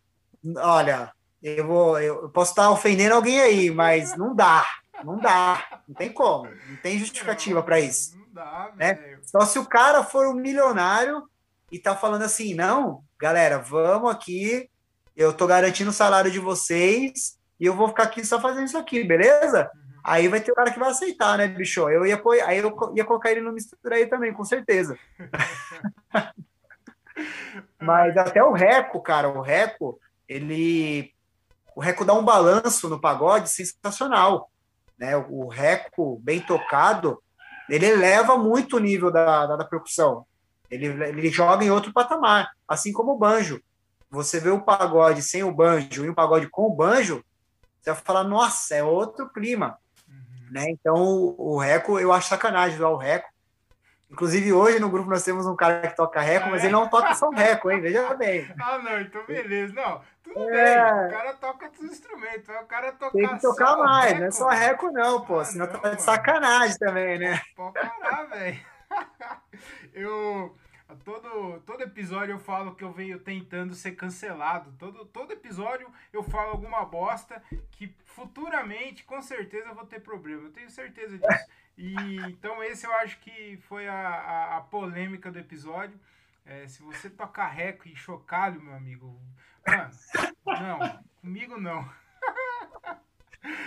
[0.58, 4.66] olha, eu vou, eu posso estar ofendendo alguém aí, mas não dá,
[5.04, 8.18] não dá, não tem como, não tem justificativa para isso.
[8.18, 9.20] Não dá, né?
[9.24, 11.24] Só se o cara for um milionário
[11.72, 14.70] e tá falando assim, não, galera, vamos aqui,
[15.16, 18.78] eu tô garantindo o salário de vocês e eu vou ficar aqui só fazendo isso
[18.78, 19.72] aqui, beleza?
[19.74, 20.00] Uhum.
[20.04, 21.90] Aí vai ter o cara que vai aceitar, né, bicho?
[21.90, 24.98] Eu ia, aí eu ia colocar ele no mistura aí também, com certeza.
[27.80, 31.14] Mas até o Reco, cara, o Reco, ele.
[31.76, 34.50] O Reco dá um balanço no pagode sensacional.
[34.98, 35.16] Né?
[35.18, 37.22] O Reco, bem tocado,
[37.70, 40.26] ele eleva muito o nível da, da, da percussão.
[40.70, 43.62] Ele, ele joga em outro patamar, assim como o banjo.
[44.10, 47.24] Você vê o pagode sem o banjo e o pagode com o banjo,
[47.82, 49.78] você vai falar, nossa, é outro clima.
[50.50, 50.66] Né?
[50.70, 53.30] Então, o, o Reco, eu acho sacanagem usar o Reco.
[54.10, 57.14] Inclusive, hoje no grupo nós temos um cara que toca Reco, mas ele não toca
[57.16, 57.82] só Reco, hein?
[57.82, 58.48] Veja bem.
[58.60, 59.74] Ah, não, então beleza.
[59.74, 60.94] Não, tudo é...
[60.94, 61.08] bem.
[61.08, 64.20] O cara toca outros instrumentos, o cara toca Tem que tocar mais, reco.
[64.20, 65.40] não é só Reco, não, pô.
[65.40, 67.42] Ah, senão não, tá de sacanagem também, né?
[67.56, 68.60] Pode parar, velho.
[69.94, 70.56] Eu
[71.04, 74.72] todo, todo episódio eu falo que eu venho tentando ser cancelado.
[74.78, 80.44] Todo, todo episódio eu falo alguma bosta que futuramente, com certeza, eu vou ter problema.
[80.44, 81.46] Eu tenho certeza disso.
[81.78, 86.00] E então esse eu acho que foi a, a, a polêmica do episódio.
[86.46, 89.20] É, se você tocar reco e chocalho, meu amigo,
[89.68, 89.90] mano,
[90.46, 91.90] não, comigo não.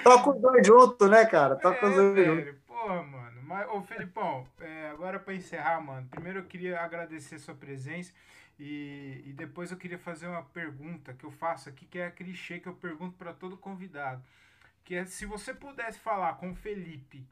[0.04, 1.56] Toca os dois juntos, né, cara?
[1.56, 2.54] Toca é, os dois juntos.
[2.66, 3.37] Porra, mano.
[3.48, 8.12] Mas, ô, Felipão, é, agora para encerrar, mano, primeiro eu queria agradecer sua presença
[8.58, 12.10] e, e depois eu queria fazer uma pergunta que eu faço aqui, que é a
[12.10, 14.22] clichê que eu pergunto para todo convidado.
[14.84, 17.26] Que é se você pudesse falar com o Felipe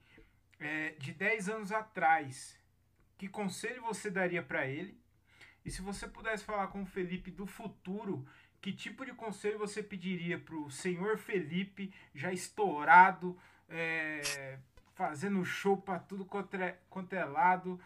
[0.59, 2.59] é, de 10 anos atrás,
[3.19, 4.99] que conselho você daria para ele?
[5.67, 8.27] E se você pudesse falar com o Felipe do futuro,
[8.63, 13.39] que tipo de conselho você pediria para o senhor Felipe, já estourado,
[13.69, 14.59] é,
[14.97, 17.79] fazendo show para tudo quanto é, quanto é lado,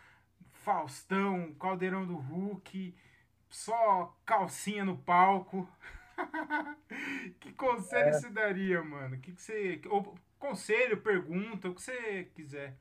[0.53, 2.97] Faustão, Caldeirão do Hulk,
[3.49, 5.69] só calcinha no palco?
[7.41, 8.13] que conselho é.
[8.13, 9.19] você daria, mano?
[9.19, 12.77] Que que você, ou, conselho, pergunta, o que você quiser.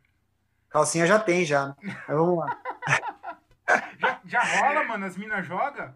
[0.70, 1.76] Calcinha já tem, já.
[2.08, 2.62] vamos lá.
[3.98, 5.06] já, já rola, mano?
[5.08, 5.92] As minas jogam?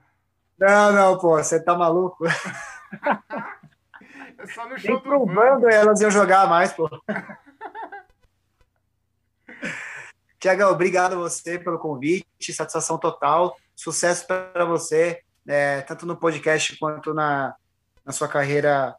[0.58, 2.26] Não, não, pô, você tá maluco?
[4.40, 6.90] é só no show Nem do bando elas iam jogar mais, pô.
[10.44, 16.76] Tiagão, obrigado a você pelo convite, satisfação total, sucesso para você, é, tanto no podcast
[16.76, 17.56] quanto na,
[18.04, 18.94] na sua carreira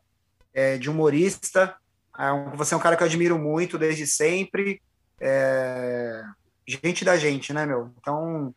[0.55, 1.77] é, de humorista.
[2.19, 4.81] É você é um cara que eu admiro muito desde sempre.
[5.21, 6.23] É,
[6.67, 7.93] gente da gente, né, meu?
[8.01, 8.55] Então,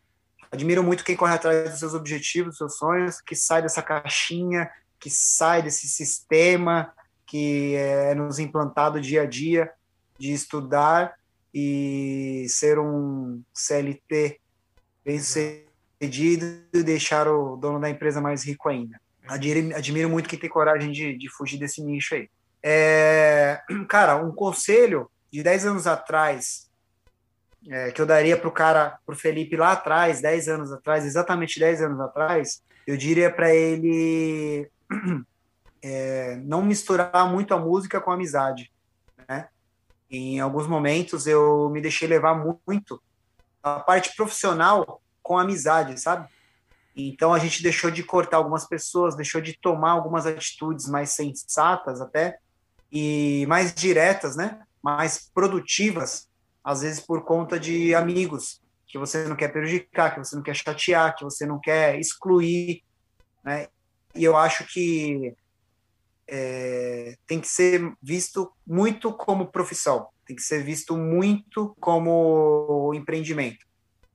[0.49, 4.71] admiro muito quem corre atrás dos seus objetivos, dos seus sonhos, que sai dessa caixinha,
[4.97, 6.93] que sai desse sistema
[7.25, 9.73] que é nos implantado dia a dia
[10.17, 11.17] de estudar
[11.59, 14.39] e ser um CLT
[15.03, 19.01] bem sucedido e deixar o dono da empresa mais rico ainda.
[19.27, 22.29] Admiro, admiro muito quem tem coragem de, de fugir desse nicho aí.
[22.61, 26.69] É, cara, um conselho de 10 anos atrás
[27.67, 31.05] é, que eu daria para o cara, para o Felipe lá atrás, 10 anos atrás,
[31.05, 34.69] exatamente 10 anos atrás, eu diria para ele
[35.81, 38.71] é, não misturar muito a música com a amizade.
[39.27, 39.49] Né?
[40.09, 43.01] Em alguns momentos eu me deixei levar muito
[43.61, 46.27] a parte profissional com amizade, sabe?
[46.95, 52.01] Então a gente deixou de cortar algumas pessoas, deixou de tomar algumas atitudes mais sensatas
[52.01, 52.37] até
[52.91, 54.61] e mais diretas, né?
[54.81, 56.27] Mais produtivas
[56.67, 60.53] às vezes por conta de amigos que você não quer prejudicar, que você não quer
[60.53, 62.83] chatear, que você não quer excluir,
[63.41, 63.67] né?
[64.13, 65.33] E eu acho que
[66.28, 73.65] é, tem que ser visto muito como profissão, tem que ser visto muito como empreendimento.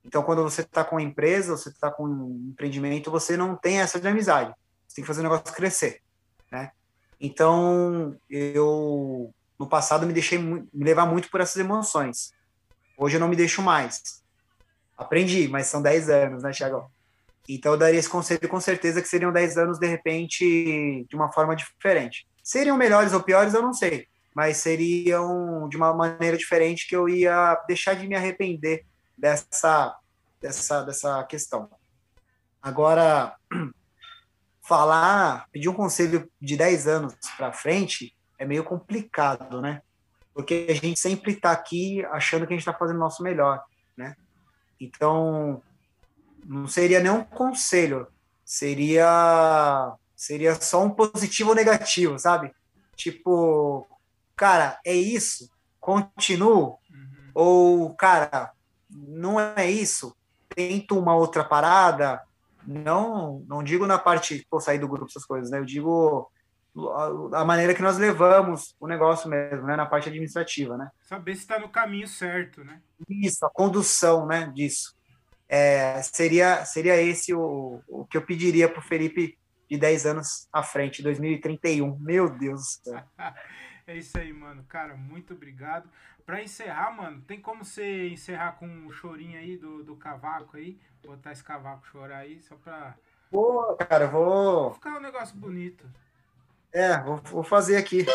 [0.04, 3.80] Então, quando você está com uma empresa, você está com um empreendimento, você não tem
[3.80, 4.52] essa de amizade.
[4.86, 6.02] Você tem que fazer o negócio crescer,
[6.50, 6.72] né?
[7.20, 12.32] Então, eu no passado me deixei me levar muito por essas emoções.
[12.98, 14.22] Hoje eu não me deixo mais.
[14.98, 16.90] Aprendi, mas são 10 anos, né, Thiago?
[17.48, 21.32] Então eu daria esse conselho com certeza que seriam 10 anos, de repente, de uma
[21.32, 22.26] forma diferente.
[22.42, 24.06] Seriam melhores ou piores, eu não sei.
[24.34, 28.84] Mas seriam de uma maneira diferente que eu ia deixar de me arrepender
[29.16, 29.94] dessa,
[30.40, 31.68] dessa, dessa questão.
[32.62, 33.34] Agora,
[34.62, 39.82] falar, pedir um conselho de 10 anos para frente é meio complicado, né?
[40.34, 43.62] porque a gente sempre está aqui achando que a gente está fazendo o nosso melhor,
[43.96, 44.16] né?
[44.80, 45.62] Então,
[46.44, 48.06] não seria nem um conselho,
[48.44, 52.52] seria seria só um positivo ou negativo, sabe?
[52.94, 53.86] Tipo,
[54.36, 57.30] cara, é isso, continuo, uhum.
[57.34, 58.52] ou cara,
[58.88, 60.14] não é isso,
[60.48, 62.22] tento uma outra parada,
[62.64, 65.58] não, não digo na parte, pô, sair do grupo, essas coisas, né?
[65.58, 66.30] Eu digo
[67.34, 70.90] a maneira que nós levamos o negócio mesmo, né, na parte administrativa, né?
[71.02, 72.80] Saber se está no caminho certo, né?
[73.08, 74.94] Isso, a condução, né, disso.
[75.54, 79.38] É, seria, seria esse o, o que eu pediria para o Felipe
[79.68, 81.98] de 10 anos à frente, 2031.
[81.98, 83.04] Meu Deus do céu.
[83.86, 84.64] é isso aí, mano.
[84.64, 85.90] Cara, muito obrigado.
[86.24, 90.80] Para encerrar, mano, tem como você encerrar com um chorinho aí do, do cavaco aí?
[91.04, 92.94] Botar esse cavaco chorar aí, só para
[93.30, 94.62] Pô, cara, vou.
[94.62, 95.84] Vou ficar um negócio bonito.
[96.72, 98.06] É, vou, vou, fazer aqui.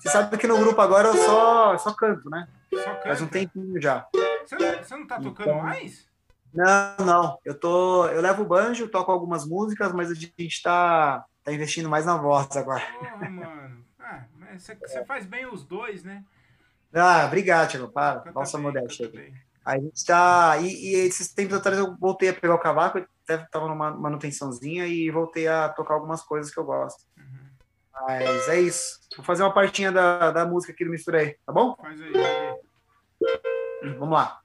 [0.00, 2.48] Você sabe que no grupo agora eu só, só canto, né?
[2.72, 3.02] Só canta?
[3.02, 4.08] Faz um tempinho já.
[4.46, 6.11] Você não, você não tá tocando então, mais?
[6.52, 7.38] Não, não.
[7.44, 8.06] Eu tô.
[8.06, 12.54] Eu levo banjo, toco algumas músicas, mas a gente tá, tá investindo mais na voz
[12.56, 12.84] agora.
[12.98, 13.84] Porra, mano.
[13.98, 14.24] Ah,
[14.56, 16.24] você, você faz bem os dois, né?
[16.92, 17.88] Ah, obrigado, Thiago.
[17.88, 18.20] Para.
[18.20, 19.10] Canta Nossa modéstia.
[19.64, 20.58] A gente tá.
[20.58, 24.86] E, e, esses tempos atrás eu voltei a pegar o cavaco, até tava numa manutençãozinha
[24.86, 27.02] e voltei a tocar algumas coisas que eu gosto.
[27.16, 27.48] Uhum.
[28.06, 29.00] Mas é isso.
[29.16, 31.74] Vou fazer uma partinha da, da música aqui do Misturei, tá bom?
[31.76, 32.12] Faz aí.
[33.98, 34.41] Vamos lá.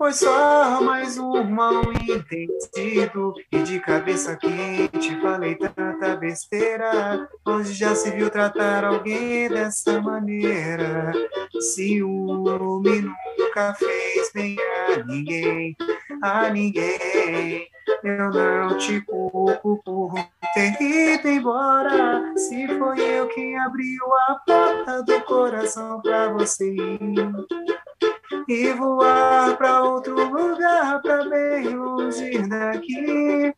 [0.00, 7.28] Foi só mais um mal entendido E de cabeça quente falei tanta besteira.
[7.44, 11.12] Hoje já se viu tratar alguém dessa maneira.
[11.60, 13.02] Ciúme
[13.38, 14.56] nunca fez bem
[14.88, 15.76] a ninguém
[16.22, 17.68] A ninguém
[18.02, 20.14] Eu não te culpo por
[20.54, 22.32] ter ido embora.
[22.38, 26.74] Se foi eu quem abriu a porta do coração pra você.
[26.74, 28.09] ir
[28.48, 33.54] e voar para outro lugar, para bem longe daqui.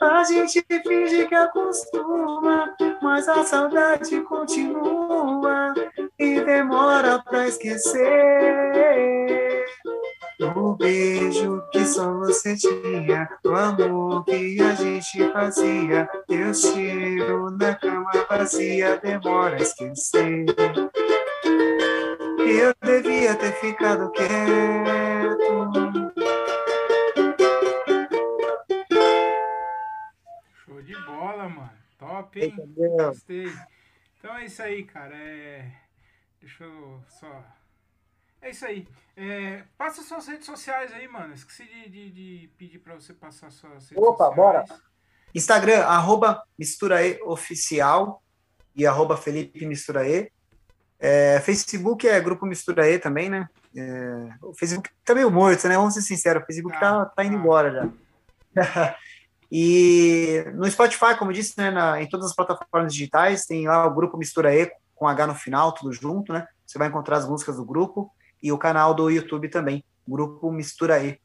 [0.00, 5.74] A gente finge que acostuma, mas a saudade continua
[6.18, 8.06] e demora para esquecer.
[10.54, 17.74] O beijo que só você tinha, o amor que a gente fazia, teu cheiro na
[17.74, 20.44] cama vazia, demora a esquecer.
[22.48, 24.30] Eu devia ter ficado quieto.
[30.64, 31.72] Show de bola, mano.
[31.98, 32.54] Top, hein?
[32.96, 33.52] Gostei.
[34.18, 35.16] Então é isso aí, cara.
[35.16, 35.72] É...
[36.40, 37.44] Deixa eu só.
[38.40, 38.86] É isso aí.
[39.16, 39.64] É...
[39.76, 41.34] Passa suas redes sociais aí, mano.
[41.34, 44.36] Esqueci de, de, de pedir pra você passar suas redes Opa, sociais.
[44.36, 44.64] bora.
[45.34, 48.22] Instagram, arroba Misturae Oficial
[48.74, 50.30] e arroba Felipe Misturae.
[50.98, 53.48] É, Facebook é Grupo Mistura E também, né?
[53.76, 55.76] É, o Facebook tá meio morto, né?
[55.76, 57.88] Vamos ser sinceros, o Facebook tá, tá indo embora já.
[59.52, 63.94] e no Spotify, como disse, né, na, em todas as plataformas digitais, tem lá o
[63.94, 66.46] Grupo Mistura E, com H no final, tudo junto, né?
[66.66, 68.10] Você vai encontrar as músicas do grupo
[68.42, 71.20] e o canal do YouTube também, Grupo Mistura E.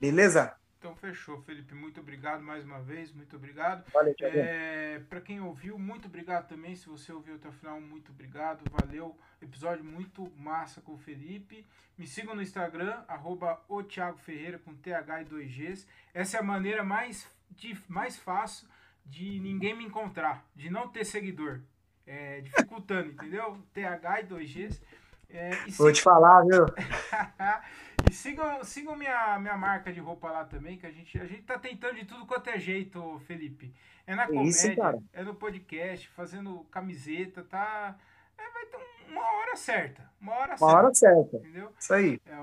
[0.00, 0.52] Beleza?
[0.86, 1.74] Então fechou, Felipe.
[1.74, 3.84] Muito obrigado mais uma vez, muito obrigado.
[3.92, 6.76] Valeu, é, Para quem ouviu, muito obrigado também.
[6.76, 8.62] Se você ouviu até o final, muito obrigado.
[8.70, 9.18] Valeu.
[9.42, 11.66] Episódio muito massa com o Felipe.
[11.98, 15.88] Me sigam no Instagram, arroba o Thiago Ferreira com TH e 2Gs.
[16.14, 18.68] Essa é a maneira mais, de, mais fácil
[19.04, 21.62] de ninguém me encontrar, de não ter seguidor.
[22.06, 23.60] É, dificultando, entendeu?
[23.74, 24.80] TH e 2Gs.
[25.28, 26.64] É, Vou te falar, viu?
[28.16, 31.58] sigam, sigam minha, minha marca de roupa lá também, que a gente, a gente tá
[31.58, 33.74] tentando de tudo quanto é jeito, Felipe.
[34.06, 34.66] É na comédia, Isso,
[35.12, 37.96] é no podcast, fazendo camiseta, tá?
[38.38, 40.10] É, vai ter uma hora certa.
[40.20, 40.76] Uma hora uma certa.
[40.76, 41.36] hora certa.
[41.38, 41.72] Entendeu?
[41.78, 42.20] Isso aí.
[42.26, 42.36] É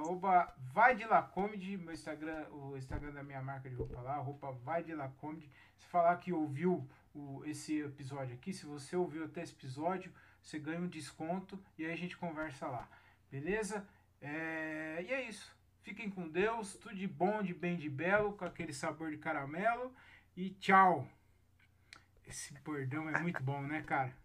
[0.74, 4.84] vai de Lacomedy, meu Instagram, o Instagram da minha marca de roupa lá, roupa vai
[4.84, 5.50] de Lacomedy.
[5.78, 10.12] Se falar que ouviu o, esse episódio aqui, se você ouviu até esse episódio,
[10.42, 12.88] você ganha um desconto e aí a gente conversa lá.
[13.32, 13.88] Beleza?
[14.22, 15.06] É...
[15.08, 15.56] E é isso.
[15.84, 19.94] Fiquem com Deus, tudo de bom, de bem, de belo, com aquele sabor de caramelo.
[20.36, 21.08] E tchau.
[22.26, 24.16] Esse bordão é muito bom, né, cara?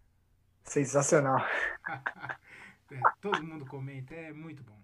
[0.63, 1.45] Sensacional.
[2.91, 4.79] é, todo mundo comenta, é muito bom.